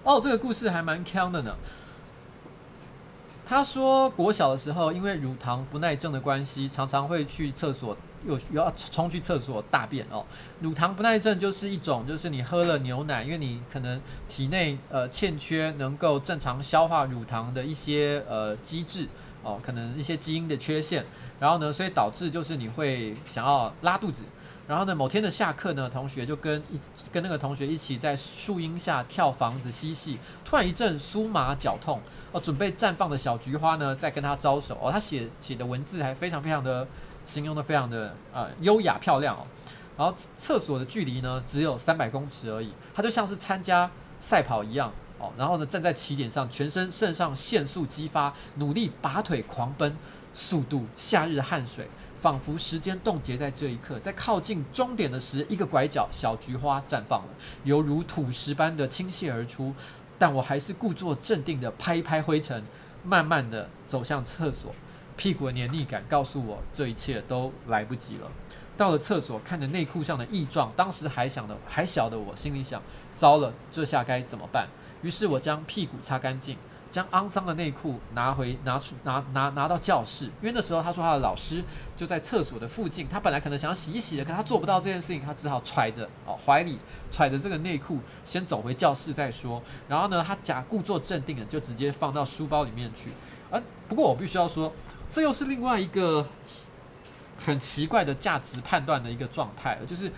[0.05, 1.57] 哦，这个故事还蛮锵的呢。
[3.51, 10.25] 他说，国小的时候，因为乳糖不耐症的关系，常常会去厕所，又要冲去厕所大便哦。
[10.61, 19.09] 乳糖不耐症就是一种，就是你喝了牛奶，因为你可能体内呃欠缺能够正常消化乳糖的一些呃机制
[19.43, 21.05] 哦，可能一些基因的缺陷，
[21.41, 24.23] 然后呢，所以导致就是你会想要拉肚子。
[24.71, 26.79] 然后呢，某天的下课呢，同学就跟一
[27.11, 36.87] 跟那个同学一起在树荫下跳房子嬉戏，突然一阵酥麻脚痛哦，准备绽放的小菊花呢，在跟他招手哦，他写写的文字还非常非常的
[37.25, 39.43] 形容的非常的呃优雅漂亮哦，
[39.99, 43.91] 然后厕所的距离呢只有三百公尺而已，他就像是参加
[44.21, 49.97] 赛跑一样哦，然后呢站在起点上，全身肾上腺素激发，努力拔腿狂奔，
[50.33, 51.89] 速度夏日汗水。
[52.21, 57.29] 仿佛时间冻结在这一刻，在靠近终点的时，一个拐角，小菊花绽放了，
[57.65, 59.75] 犹如土石般的倾泻而出。
[60.19, 62.63] 但我还是故作镇定地拍一拍灰尘，
[63.03, 64.75] 慢慢地走向厕所。
[65.17, 68.31] 屁股的黏腻感告诉我，这一切都来不及了。
[68.77, 72.83] 到了厕所，看着内裤上的异状，当时还想的还小的我心里想：
[73.17, 74.69] 糟了，这下该怎么办？
[75.01, 76.59] 于是我将屁股擦干净。
[76.91, 81.63] 将肮脏的内裤拿回拿出拿拿拿到教室，因为那时候他说他的老师
[81.95, 86.79] 就在厕所的附近，他本来可能想要洗一洗的，可他做不到这件事情，他只好揣着哦怀里
[87.11, 89.63] 揣着这个内裤先走回教室再说。
[89.89, 93.11] 然后呢，他假故作镇定的就直接放到书包里面去。
[93.51, 94.73] 而不过我必须要说，
[95.09, 96.27] 这又是另外一个
[97.37, 100.11] 很奇怪的价值判断的一个状态，就是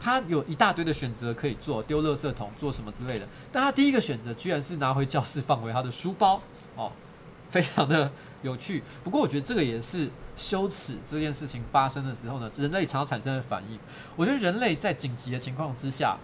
[0.00, 3.28] 他有一大堆的选择可以做，丢垃圾桶，做什么之类的。
[3.52, 6.40] 但他第一个选择居然是拿回教室放回他的书包，
[6.74, 6.90] 哦，
[7.50, 8.10] 非常的
[8.42, 8.82] 有趣。
[9.04, 13.78] 不过我觉得这个也是羞耻这件事情发生的时候呢，人类常常产生的反应。
[14.16, 16.16] 我觉得人类在紧急的情况之下，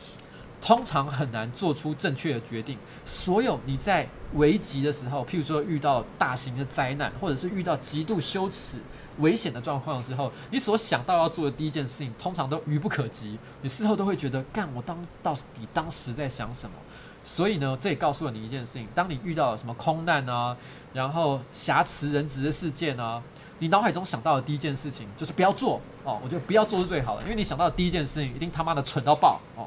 [0.61, 2.79] 通常很难做出正确的决定。
[3.05, 8.81] 所有你在危急的时候，譬如说遇到大型的灾难，或者是遇到极度羞耻。
[9.21, 13.39] 危险的状况的时候，你所想到要做的第一件事情，通常都愚不可及。
[13.63, 16.77] 你事后都会觉得，干我当到底当时在想什么？
[17.25, 20.55] 所以呢，这也告诉了你一件事情：当你遇到了什么空难啊，
[20.93, 23.23] 然后挟持人质的事件啊，
[23.59, 26.21] 你脑海中想到的第一件事情就是不要做哦。
[26.23, 29.67] 我觉得不要做是最好的，因为你想到的第一件事情一定他妈的蠢到爆哦。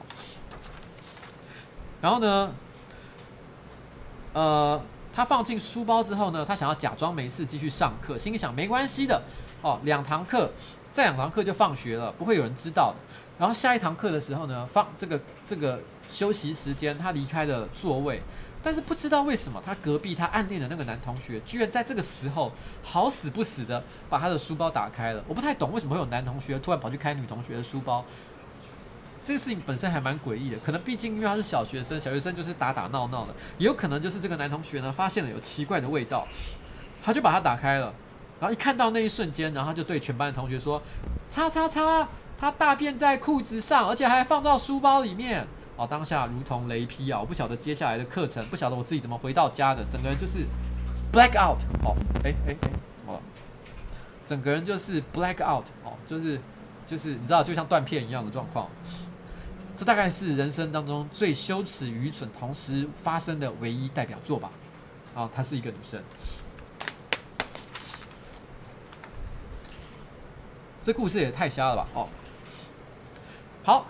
[2.02, 2.52] 然后呢，
[4.34, 4.82] 呃。
[5.12, 9.22] 他放进书包之后呢，他想要假装没事继续上课，心想没关系的
[9.62, 10.50] 哦，两堂课，
[10.92, 12.98] 再两堂课就放学了，不会有人知道的。
[13.38, 18.22] 然后下一堂课的时候呢，放这个这个休息时间，他离开了座位，
[18.64, 22.52] 但是不知道为什么，他隔壁他暗恋的那个男同学，居然在这个时候
[22.82, 25.22] 好死不死的把他的书包打开了。
[25.28, 28.06] 我不太懂为什么会有男同学突然跑去开女同学的书包。
[29.22, 36.28] 这个事情本身还蛮诡异的，可能毕竟因为他是小学生，小学生就是打打闹闹的，也有可能就是这个男同学呢发现了有奇怪的味道，
[37.04, 37.94] 他就把它打开了，
[38.40, 40.82] 然后一看到那一瞬间，然后他就对全班的同学说
[41.30, 47.18] ：“叉叉叉，他大便在裤子上，而且还放到书包里面。”哦，当下如同雷劈啊！
[47.18, 50.40] 我不晓得接下来的课程，不晓得我自己怎么回到家的，整个人就是
[51.10, 53.22] black out 哦，哎哎哎，怎么了？
[54.26, 56.38] 整个人就是 black out 哦，就是
[56.86, 58.68] 就是你知道，就像断片一样的状况。
[59.80, 64.52] 这大概是人生当中最羞耻、愚蠢同时发生的唯一代表作吧。
[65.16, 66.04] 啊，她是一个女生。
[70.84, 71.88] 这故事也太瞎了吧！
[71.94, 72.10] 哦，
[73.64, 73.86] 好，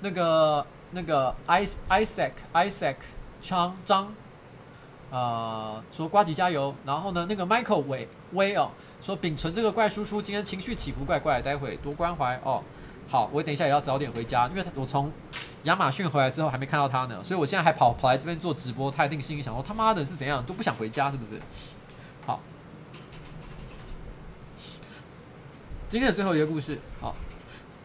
[0.00, 2.94] 那个那个 Isaac Isaac
[3.42, 4.14] 张张，
[5.10, 6.72] 呃，说瓜吉加油。
[6.84, 8.70] 然后呢，那个 Michael 伟威哦。
[9.02, 12.62] 说秉承这个怪叔叔今天情绪起伏怪怪，待会多关怀哦。
[13.08, 15.12] 好，我等一下也要早点回家，因为我从
[15.62, 18.90] 亚马逊回来之后还没看到他呢，所以我现在还跑跑来这边做直播。
[18.90, 21.40] 他一定心里想说他妈的是怎样都不想回家，是不是？
[22.26, 22.40] 好，
[25.88, 27.14] 今天的最后一个故事，好，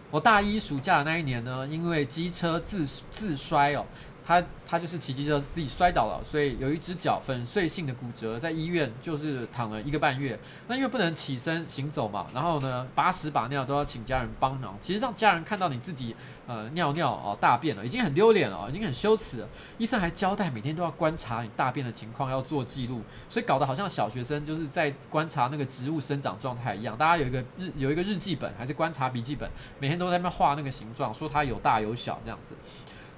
[0.10, 3.86] 我大一暑假的那一年呢，因为机车自自摔哦。
[4.32, 10.40] 他他就是骑机车自己摔倒了，所以有一只脚粉碎性的骨折，在医院就是躺了一个半月。
[10.70, 14.78] 那因为不能起身行走嘛，然后呢，把屎把尿都要请家人帮忙。
[14.80, 16.16] 其实让家人看到你自己
[16.48, 19.46] 呃尿尿哦大便了，已经很丢脸了，已经很羞耻。
[19.78, 26.98] 医生还交代每天都要观察你大便的情况，要做记录，所以搞得好像小学生就是在观察那个植物生长状态一样。
[26.98, 29.50] 大家有一个日有一个日记本还是观察笔记本，
[29.80, 32.56] 每天都在那边画那个形状，说它有大有小这样子。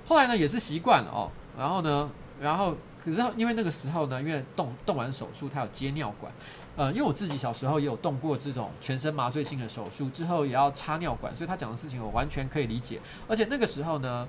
[0.05, 1.29] 后来呢，也是习惯了哦。
[1.57, 2.09] 然后呢，
[2.41, 6.31] 然后可是因为那个时候呢，因为动动完手术，他有接尿管，
[6.75, 12.99] 呃，因为我自己小时候也有动过这种全身麻醉性的手术，之后也要插尿管，所以他讲的事情我完全可以理解。
[13.27, 14.27] 而且那个时候呢。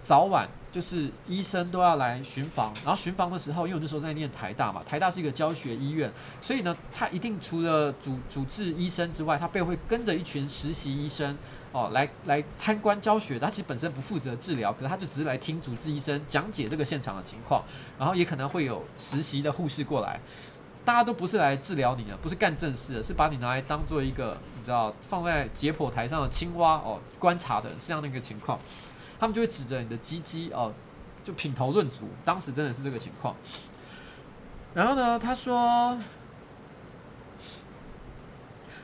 [0.00, 6.10] 早晚就是医生都要来巡房，然后巡房的时候，因为我那时候在念台大嘛，台大是一个教学医院，
[6.40, 11.36] 所以呢，他一定除了主主治医生之外，他背后会跟着一群实习医生
[11.72, 13.38] 哦，来来参观教学。
[13.38, 17.62] 他其实本身不负责治疗，可是他就只是来听主治医生讲解这个现场的情况，
[17.98, 20.20] 然后也可能会有实习的护士过来，
[20.84, 28.58] 大家都不是来治疗你的，不是干正事的，是把你拿来当做一个你知道放在解剖台上的青蛙哦，观察的这样的一个情况。
[29.20, 30.72] 他们就会指着你的鸡鸡哦，
[31.24, 32.08] 就品头论足。
[32.24, 33.34] 当时真的是这个情况。
[34.74, 35.98] 然后呢，他说，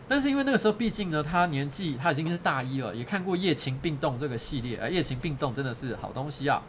[0.07, 6.63] 但是因为那个时候毕竟呢，他年纪他已经是大一了，也看过《夜情病动》这个系列，哎，《夜情病动》真的是好东西啊。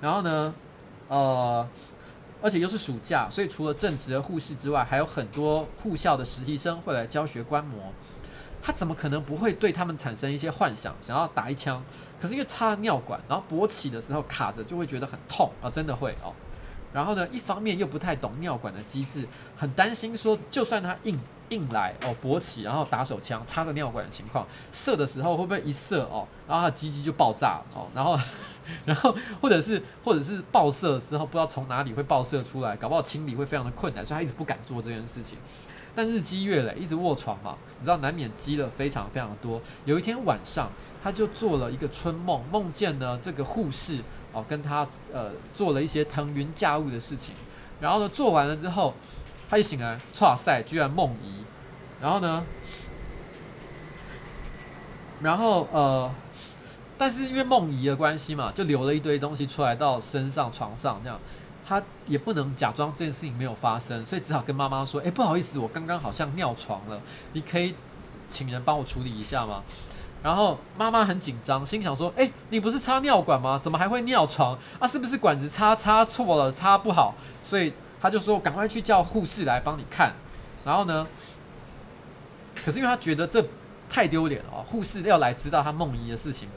[0.00, 0.54] 然后呢，
[1.08, 1.66] 呃，
[2.42, 7.92] 而且又是暑假，所以除了正职的护士之外，还有很多护校的实习生会来教学观摩。
[8.62, 11.82] 他怎么可能不会对他们产生一些幻想，想要打一枪？
[12.20, 16.34] 可是因为插了尿管，然后勃起的时候卡着，就会觉得很痛啊，真的会哦。
[16.92, 19.26] 然后呢，一方面又不太懂尿管的机制，
[19.56, 21.16] 很担心说，就算他硬
[21.50, 28.18] 硬来哦勃起，然后打手枪插着尿管的情况，射的时候会不会一射哦，然后他的鸡鸡就爆炸哦，然后
[28.84, 35.38] 然后或者是或者是爆射的时候，不知道从哪里会爆射出来，搞不好清理会非常的困难，所以他一直不敢做这件事情。
[35.94, 39.58] 但日积月累，一直卧床嘛，你知道难免积了非常非常多。
[39.86, 40.70] 有一天晚上，
[41.02, 44.02] 他就做了一个春梦，梦见呢这个护士
[44.34, 47.34] 哦跟他呃做了一些腾云驾雾的事情。
[47.80, 48.92] 然后呢做完了之后，
[49.48, 51.44] 他一醒来，哇塞，居然梦遗。
[52.00, 52.44] 然后呢，
[55.20, 56.10] 然后呃，
[56.98, 61.18] 但是因为梦遗的关系嘛，就留了一堆东西出来到身上、床上这样，
[61.66, 67.00] 他也不能假装这件事情没有发生，所以只好跟妈妈说：“哎，不好意思，我刚刚好像尿床了，
[67.32, 67.74] 你可以
[68.28, 69.62] 请人帮我处理一下吗？”
[70.22, 73.58] 然后妈妈很紧张，心想说：“哎，你不是插尿管吗？
[73.58, 74.86] 怎么还会尿床啊？
[74.86, 77.72] 是不是管子插插错了，插不好？”所以
[78.06, 80.12] 他就说：“赶快去叫护士来帮你看。”
[80.64, 81.04] 然后呢，
[82.64, 83.44] 可是因为他觉得这
[83.90, 86.48] 太丢脸了哦，护士要来知道他梦遗的事情，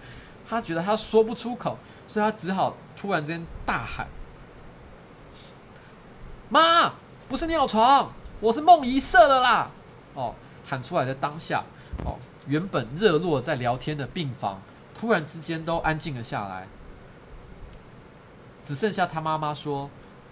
[0.48, 4.08] 他觉得他说不出口，所以他只好突然间大喊
[6.50, 6.94] ：“妈，
[7.28, 9.72] 不是尿床，我是梦遗射了啦！”
[10.14, 11.64] 哦，喊出来的当下，
[12.06, 14.62] 哦，原本热络在聊天的病房，
[14.94, 16.68] 突然之间都安静了下来，
[18.64, 19.90] 只剩下他妈妈说：“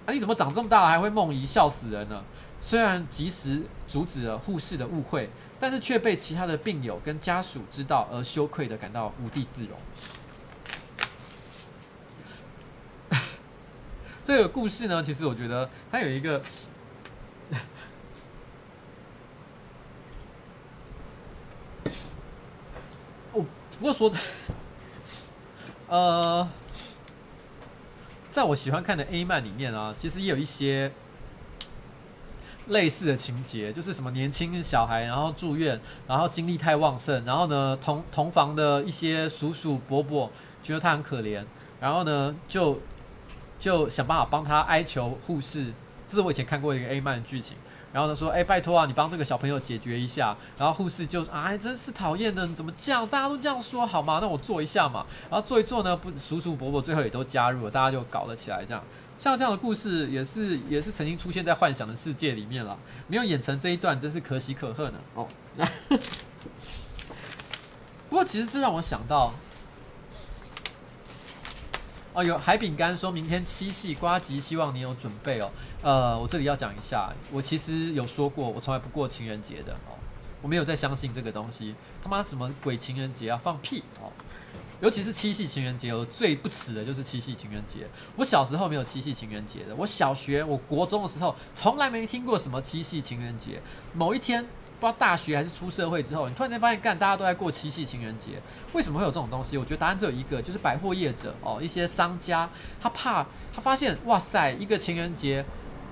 [0.08, 2.24] 啊，你怎么长这么大还会梦遗，笑死人了！”
[2.60, 5.30] 虽然及时阻止了护士的误会，
[5.60, 9.78] 但是却被其他的病友跟家属知道而羞愧的感到无地自容。
[14.26, 16.42] 这个故事呢，其实我觉得它有一个，
[23.34, 23.46] 我
[23.78, 24.10] 不过说，
[25.88, 26.50] 呃，
[28.38, 30.92] 在我喜欢看的 A 漫里面啊，其实也有一些。
[32.68, 40.30] 类似的情节就是什么年轻小孩，然后住院，然后精力太旺盛，然后呢同同房的一些叔叔伯伯
[40.62, 41.42] 觉得他很可怜，
[41.80, 42.80] 然后呢就
[43.58, 45.74] 就想办法帮他哀求护士，
[46.10, 47.56] 这是我以前看过一个 A 漫的剧情，
[47.98, 53.08] 然后呢说，哎，拜托啊，你帮这个小朋友解决一下，然后护士就说，哎，真是讨厌的，你怎么这样？
[53.08, 54.20] 大家都这样说好吗？
[54.22, 58.84] 那我做一下嘛，然后做一做呢，不叔叔伯伯最后也都加入了，大家就搞了起来，这样。
[59.18, 65.00] 像这样的故事也是也是曾经出现在幻想的世界里面了，没有演成这一段，真是可喜可贺呢。
[65.16, 65.28] 哦，
[68.08, 69.34] 不过其实这让我想到，
[72.18, 75.52] 哦，有海饼干说明天七夕瓜吉，希望你有准备哦。
[75.84, 79.94] 呃，我这里要讲一下，我其实有说过，我从来不过情人节的哦，
[80.42, 84.10] 我没有再相信这个东西，他妈什么鬼情人节啊，放屁哦。
[84.82, 87.88] 尤其是七夕情人节，我最不耻的就是七夕情人节。
[88.16, 93.62] 我小时候没有七夕情人节的，我小学、我国中的时候，从来没听过什么七夕情人节。
[93.94, 94.44] 某一天，
[94.80, 98.42] 不知道大学还是出社会之后，你突然间发现，干，大家都在过七夕情人节，
[98.74, 99.58] 为什么会有这种东西？
[99.58, 102.48] 我觉得答案只有一个，就是百货业者哦，一些商家，
[102.80, 105.44] 他怕他发现，哇塞，一个情人节，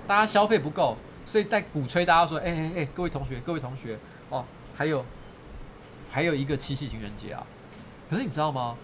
[0.06, 0.96] 大家消费不够，
[1.26, 3.98] 所以在鼓吹大家说，哎哎哎，各位同学，各位同学，
[4.30, 4.46] 哦，
[4.76, 5.04] 还有
[6.12, 7.46] 还有一个七夕情人节啊。
[8.08, 8.76] 可是你知道吗？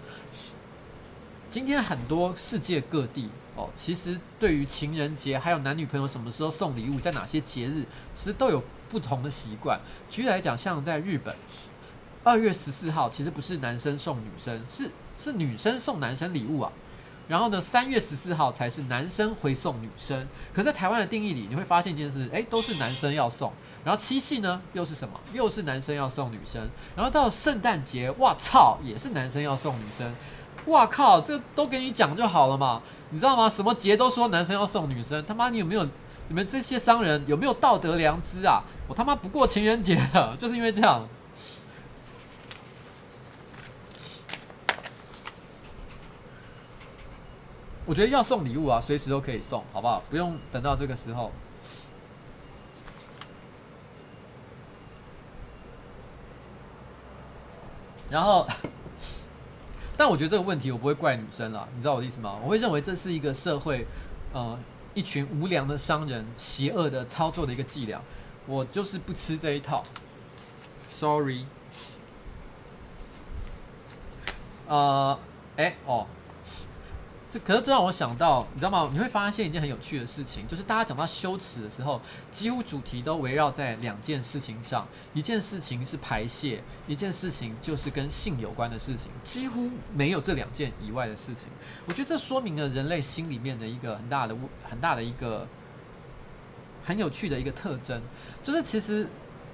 [1.52, 9.80] 今天很多世界各地哦，其实对于情人节还有男女朋友什么时候送礼物，在哪些节日，其实都有不同的习惯。
[10.10, 11.34] 举例来讲，像在日本，
[12.24, 16.72] 二月十四号其实不是男生送女生，是是女生送男生礼物啊。
[17.28, 20.28] 然后呢，三月十四号才是男生回送女生。
[20.54, 23.54] 可在台湾的定义里，你会发现一件事，诶，都是男生要送。
[23.86, 25.18] 然后七夕呢，又是什么？
[25.32, 26.70] 又是男生要送女生。
[26.94, 30.14] 然后到圣诞节，哇操，也是男生要送女生。
[30.66, 32.82] 哇靠，这都给你讲就好了嘛，
[33.12, 33.48] 你知道吗？
[33.48, 35.88] 什么节都说男生要送女生，他妈你有没有？
[36.32, 38.64] 你们这些商人有没有道德良知啊？
[38.88, 41.06] 我他妈不过情人节的， 就是因为这样。
[47.86, 50.02] 我觉得要送礼物啊，随时都可以送，好不好？
[50.10, 51.34] 不用等到这个时候。
[58.10, 58.48] 然后，
[59.98, 62.38] 但我觉得这个问题我不会怪女生啦，你知道我的意思吗？
[62.41, 63.86] 我会认为这是一个社会，
[64.32, 64.58] 呃，
[64.94, 68.02] 一群无良的商人邪恶的操作的一个伎俩。
[68.46, 69.84] 我就是不吃这一套
[70.90, 71.46] ，sorry。
[74.68, 75.20] 呃，
[75.58, 76.08] 哎，哦。
[77.32, 78.90] 这可是这让我想到，你知道吗？
[78.91, 91.48] 你会发现一件很有趣的事情，就是大家讲到羞耻的时候，几乎主题都围绕在两件事情上：一件事情是排泄，一件事情就是跟性有关的事情，几乎没有这两件以外的事情。
[91.86, 94.36] 我觉得这说明了人类心里面的一个很大的、
[94.70, 95.48] 很大的一个
[96.84, 98.02] 很有趣的一个特征，
[98.44, 99.08] 就是其实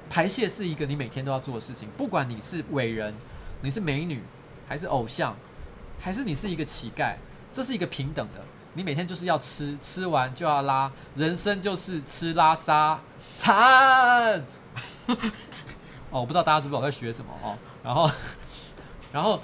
[0.09, 3.13] 排泄是一个你每天都要做的事情，不管你是伟人，
[3.61, 4.23] 你是美女，
[4.67, 5.37] 还是偶像，
[5.99, 7.13] 还是你是一个乞丐。
[7.57, 8.39] 这是一个平等的，
[8.75, 12.99] 你每天就是要吃，吃完就要拉，人生就是吃拉撒
[13.35, 14.43] 惨。
[16.11, 17.57] 哦，我不知道大家知不知道我在学什么哦。
[17.83, 18.11] 然后，
[19.11, 19.41] 然后，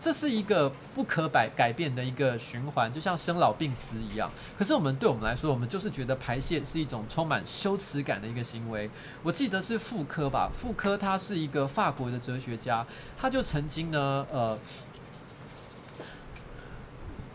[0.00, 4.30] 这是一个不可改改变的一个循环，就像生老病死一样。
[4.56, 8.88] 可是我们对我们来说，我们就是觉得排泄是一种充满羞耻感的一个行为。
[9.22, 12.86] 我记得是妇科吧，妇科他是一个法国的哲学家，
[13.18, 14.58] 他就曾经呢，呃，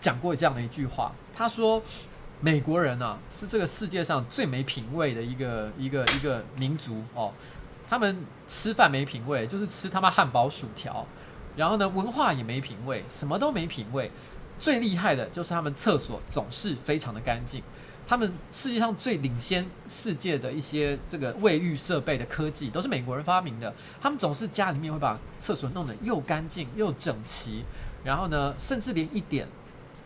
[0.06, 1.82] 讲过这样的一句话，他说。
[2.42, 7.32] 美国人啊，是这个世界上最没品味的一个一个一个民族哦。
[7.90, 11.08] 他们吃饭没品味，就是吃他妈汉堡薯条。
[11.56, 14.12] 然后呢，文化也没品味，什么都没品味。
[14.60, 17.64] 最厉害的就是他们厕所总是非常的干净。
[18.06, 23.74] 他们世界上最领先世界的一些这个卫浴设备的科技，都是美国人发明的。
[24.02, 27.64] 他们总是家里面会把厕所弄得又干净又整齐，
[28.04, 29.48] 然后呢，甚至连一点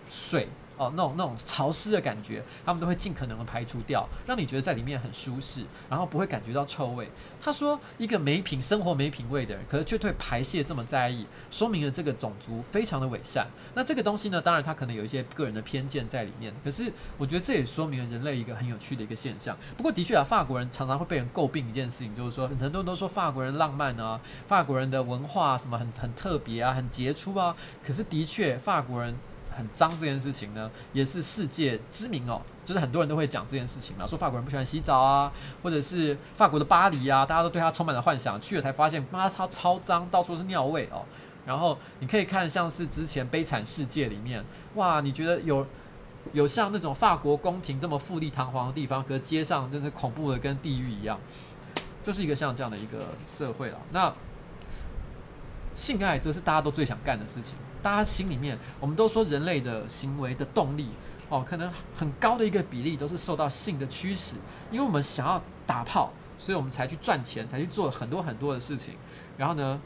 [0.09, 0.49] 水。
[0.79, 7.11] 哦，那种那种潮湿的感觉，他们都会尽可能的排除掉，让你觉得在里面很舒适，然后不会感觉到臭味。
[7.37, 13.45] 他说，一个没品、生活没品味的人，可是却对排泄这么在意，说明了这个种族非常的伪善。
[13.73, 19.57] 那这个东西呢，当然他可能有一些个人的偏见在里面，可是我觉得这也说明了人类一个很有趣的一个现象。
[19.75, 24.17] 不过的确啊，法国人常常会被人诟病一件事情，就是说很多人都说法国人浪漫啊，
[24.47, 27.53] 法国人的文化什么很很特别啊，很杰出啊。
[27.85, 29.13] 可是的确，法国人。
[29.59, 35.31] 很脏这件事情呢，也是世界知名哦，就是很多人都会讲这件事情嘛，说法国人不喜欢洗澡啊，
[35.61, 41.03] 或者是法国的巴黎啊，大家都对他充满了幻想，去了才发现，妈，他超脏，到处是尿味哦。
[41.45, 44.43] 然后你可以看像是之前《悲惨世界》里面，
[44.75, 45.65] 哇，你觉得有
[46.31, 51.19] 有像那种法国宫廷这么富丽堂皇的地方，可是街上真的恐怖的跟地狱一样，
[52.03, 53.77] 就是一个像这样的一个社会了。
[53.91, 54.13] 那
[55.79, 57.55] 性爱这是大家都最想干的事情。
[57.81, 60.89] 大家心里面，我们都说人类的行为的动力
[61.29, 64.35] 哦，可能很高的一个比例都是受到性的驱使，
[64.69, 68.95] 因为我们想要打炮，所以我们才去赚钱，才去做很多很多的事情。
[69.37, 69.79] 然后呢，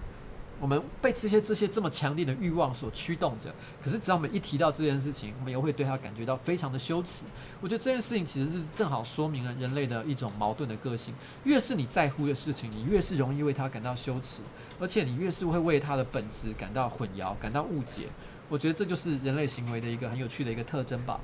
[0.63, 3.53] 我们被这些这些这么强烈的欲望所驱动着，
[3.83, 7.25] 可是只要我们一提到这件事情，我们又会对他感觉到非常的羞耻。
[7.59, 11.13] 我觉得这件事情其实是正好说明了人类的一种矛盾的个性。
[11.43, 14.41] 越是你在乎的事情，你越是容易为他感到羞耻，
[14.79, 18.07] 而且你越是会为他的本质感到混淆、感到误解。
[18.47, 21.19] 我觉得这就是人类行为的一个很有趣的一个特征吧。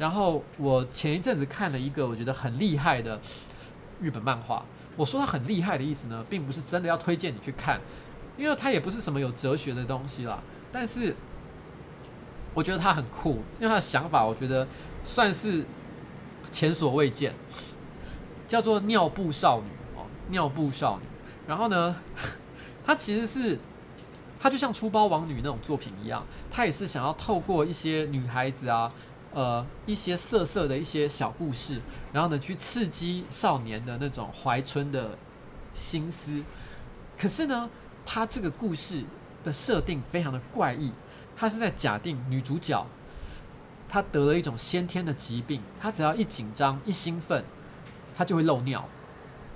[0.00, 3.20] 然后我前一阵子看了一个我觉得很厉害的
[4.00, 4.66] 日本漫画。
[4.96, 7.80] 我说它很厉害的意思呢，并不是真的要推荐你去看。
[8.40, 10.42] 因为它也不是什么有哲学的东西啦，
[10.72, 11.14] 但是
[12.54, 14.66] 我觉得它很酷，因为它的想法我觉得
[15.04, 15.62] 算是
[16.50, 17.34] 前所未见，
[18.48, 21.06] 叫做尿布少女哦，尿布少女。
[21.46, 21.94] 然后呢，
[22.82, 23.58] 它其实是
[24.40, 28.90] 它就像出包王女那种作品一样，它也是想要透过一些女孩子啊，
[29.34, 31.78] 呃，一些色色的一些小故事，
[32.12, 35.16] 然后呢去刺激少年的那种怀春的
[35.74, 36.42] 心思。
[37.18, 37.68] 可是呢，
[38.12, 39.04] 他这个故事
[39.44, 40.92] 的设定非常的怪异，
[41.36, 42.84] 他是在假定女主角
[43.88, 47.44] 她得了一种先天的疾病，她只要一紧张一兴奋，
[48.16, 48.84] 她就会漏尿，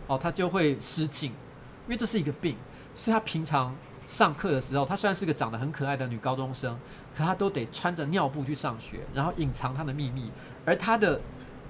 [0.07, 2.57] 哦，她就会失禁，因为这是一个病，
[2.95, 3.75] 所以她平常
[4.07, 6.79] 上课的时候，她虽然是个长得很可爱的女高中生，
[7.13, 10.31] 可她都得穿着尿布去上学，然后隐藏她的秘密，
[10.65, 11.21] 而她的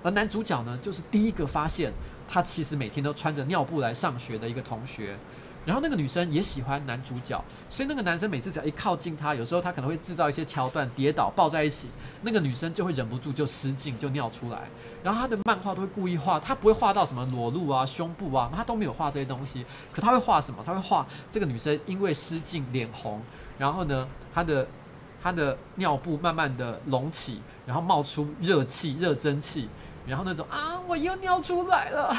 [0.03, 1.91] 而男主角呢，就是第一个发现
[2.29, 5.17] 她其实每天都穿着尿布来上学的一个同学。
[5.65, 11.89] 然后那个女生也喜欢男主角，所以那个男生每次只要一靠近她，有时候他可能会制造一些桥段，跌倒抱在一起，
[12.23, 14.69] 那个女生就会忍不住就失禁就尿出来。
[15.03, 19.65] 然后他的漫画都会故意画，他不会画到什么裸露啊、胸部啊，他都没有画这些东西。
[19.93, 20.63] 可他会画什么？
[20.65, 23.21] 他会画这个女生因为失禁脸红，
[23.59, 24.67] 然后呢，她的
[25.23, 29.69] 她的尿布慢慢的隆起，然后冒出热气、热蒸汽，
[30.07, 32.15] 然后那种啊，我又尿出来了。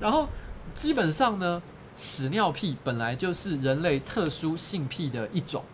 [0.00, 0.28] 然后，
[0.74, 1.62] 基本上呢，
[1.96, 5.64] 屎尿屁本来就是人类特殊性癖的一种，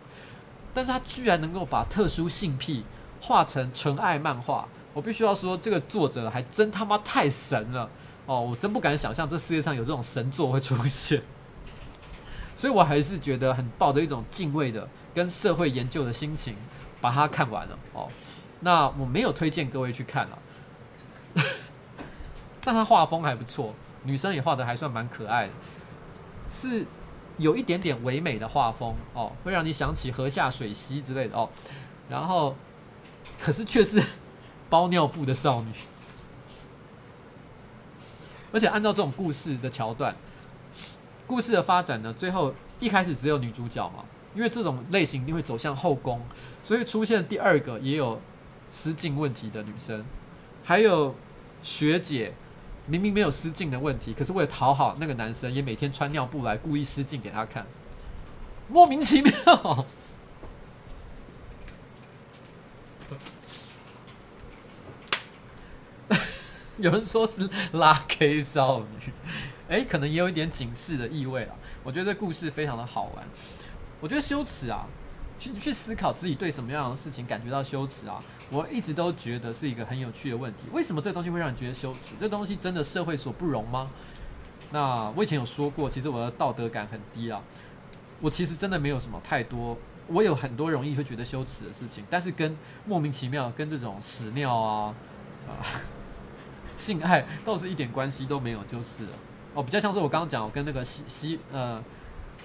[0.73, 2.85] 但是他居然能够把特殊性癖
[3.19, 7.89] 画成纯爱漫画，我必须要说，这个作者还真他妈太神了
[8.25, 8.39] 哦！
[8.39, 11.21] 我真不敢想象这世界上有这种神作会出现，
[12.55, 16.55] 所以我还是觉得很抱着一种敬畏的跟社会研究的心情
[17.01, 18.07] 把它看完了哦。
[18.59, 20.37] 那我没有推荐各位去看了，
[22.63, 23.73] 但他画风还不错。
[24.03, 25.51] 女生也画的还算蛮可爱的，
[26.49, 26.85] 是
[27.37, 31.47] 有一点点唯美的画风哦，会让你想起河下水溪之类的哦。
[32.09, 32.55] 然后，
[33.39, 34.01] 可是却是
[34.69, 35.71] 包尿布的少女，
[38.51, 40.15] 而且按照这种故事的桥段，
[41.27, 44.03] 故事的发展呢，最后一开始只有女主角嘛，
[44.35, 46.21] 因为这种类型一定会走向后宫，
[46.63, 48.19] 所以出现第二个也有
[48.71, 50.03] 失禁问题的女生，
[50.63, 51.15] 还有
[51.61, 52.33] 学姐。
[52.91, 57.65] 明明没有失禁的问题，可是为了讨好那个男生，也每天穿尿布来故意失禁给他看。
[58.67, 59.31] 莫名其妙。
[66.79, 69.13] 有人说是拉 K 少女，
[69.69, 71.55] 哎、可能也有一点警示的意味了。
[71.83, 73.25] 我觉得这故事非常的好玩。
[74.01, 74.85] 我觉得羞耻啊，
[75.41, 80.59] 去去思考自己对什么样的事情感觉到羞耻啊，我一直都觉得是一个很有趣的问题。
[80.71, 82.13] 为什么这个东西会让你觉得羞耻？
[82.19, 83.89] 这东西真的社会所不容吗？
[84.71, 87.41] 那我以前有说过，其实我的道德感很低啊。
[88.19, 92.55] 我其实真的没有什么太多，我有很多容易会觉得羞耻的事情，但是跟
[92.85, 94.93] 莫名其妙跟这种屎尿啊
[95.47, 95.57] 啊。
[96.77, 99.05] 性爱倒是一点关系都没有，就是
[99.53, 101.83] 哦，比较像是我刚刚讲，我跟那个西西呃，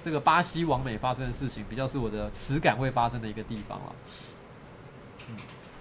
[0.06, 3.92] 这个巴西网美发生的事情，比较是我的耻感会发生的一个地方了。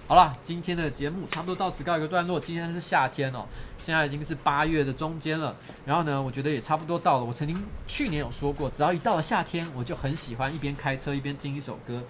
[0.07, 2.39] 好了，今天的节目差不多到此告一个段落。
[2.39, 3.45] 今天是夏天哦，
[3.77, 5.55] 现在已经是八月的中间了。
[5.85, 7.23] 然后呢，我觉得也差不多到了。
[7.23, 12.01] 我曾经去年有说过，只要一到了夏天，我就很喜欢一边开车一边听一首歌，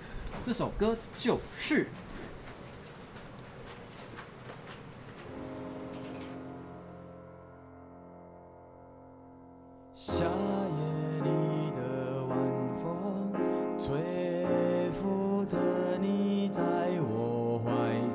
[0.45, 1.89] 这首歌就是。
[9.93, 10.23] 夏
[13.86, 13.94] 吹
[14.94, 15.56] 拂着
[16.02, 16.64] 你在
[17.07, 17.70] 我怀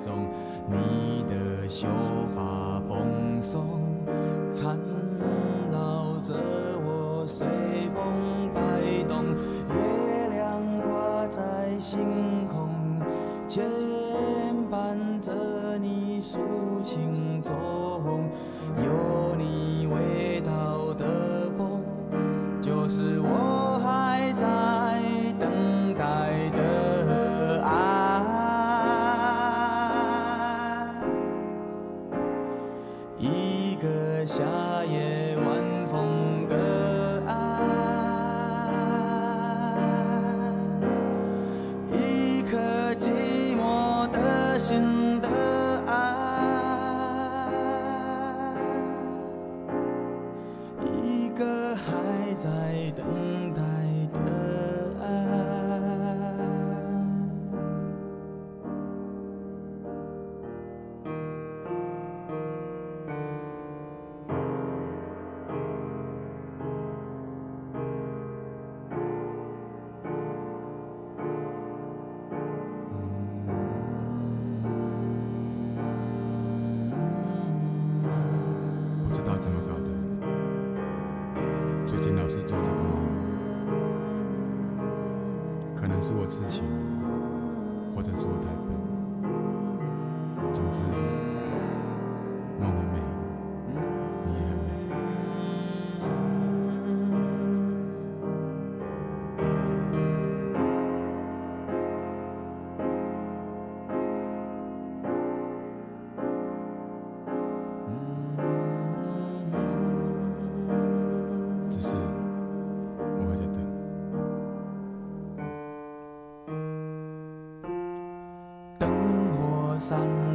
[0.05, 0.27] 中，
[0.69, 1.87] 你的秀
[2.35, 3.65] 发蓬松，
[4.53, 4.77] 缠
[5.71, 6.35] 绕着
[6.85, 7.47] 我随
[7.95, 8.61] 风摆
[9.05, 9.25] 动，
[9.69, 12.01] 月亮挂在星
[12.49, 12.69] 空，
[13.47, 13.71] 牵
[14.69, 17.30] 绊着你抒情。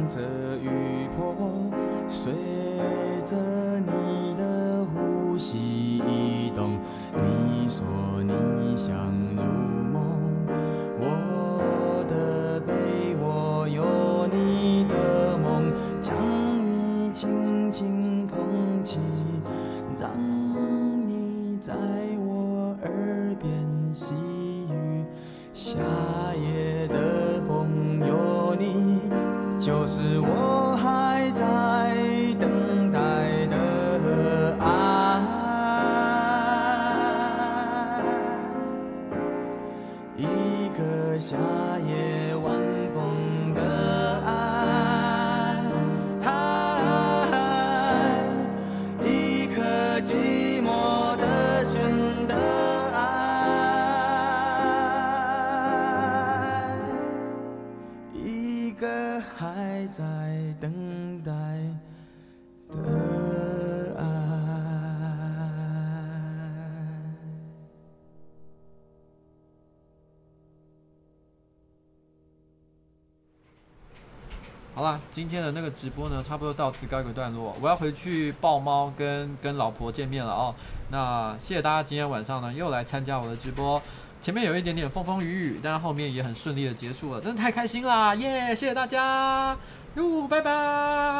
[0.08, 0.20] 着
[0.62, 1.34] 雨泼，
[2.08, 2.32] 随
[3.24, 3.36] 着
[75.16, 77.56] 今天的那个直播呢差不多到此告一个段落。
[77.62, 80.54] 我要回去抱猫跟跟老婆见面了哦
[80.90, 83.80] 那谢谢大家今天晚上呢又来参加我的直播。
[84.20, 88.14] 前面有一点点风风雨雨但是后面也很顺利的结束了真的太开心啦！
[88.14, 89.56] 耶谢谢大家。
[89.94, 91.15] 哟拜拜。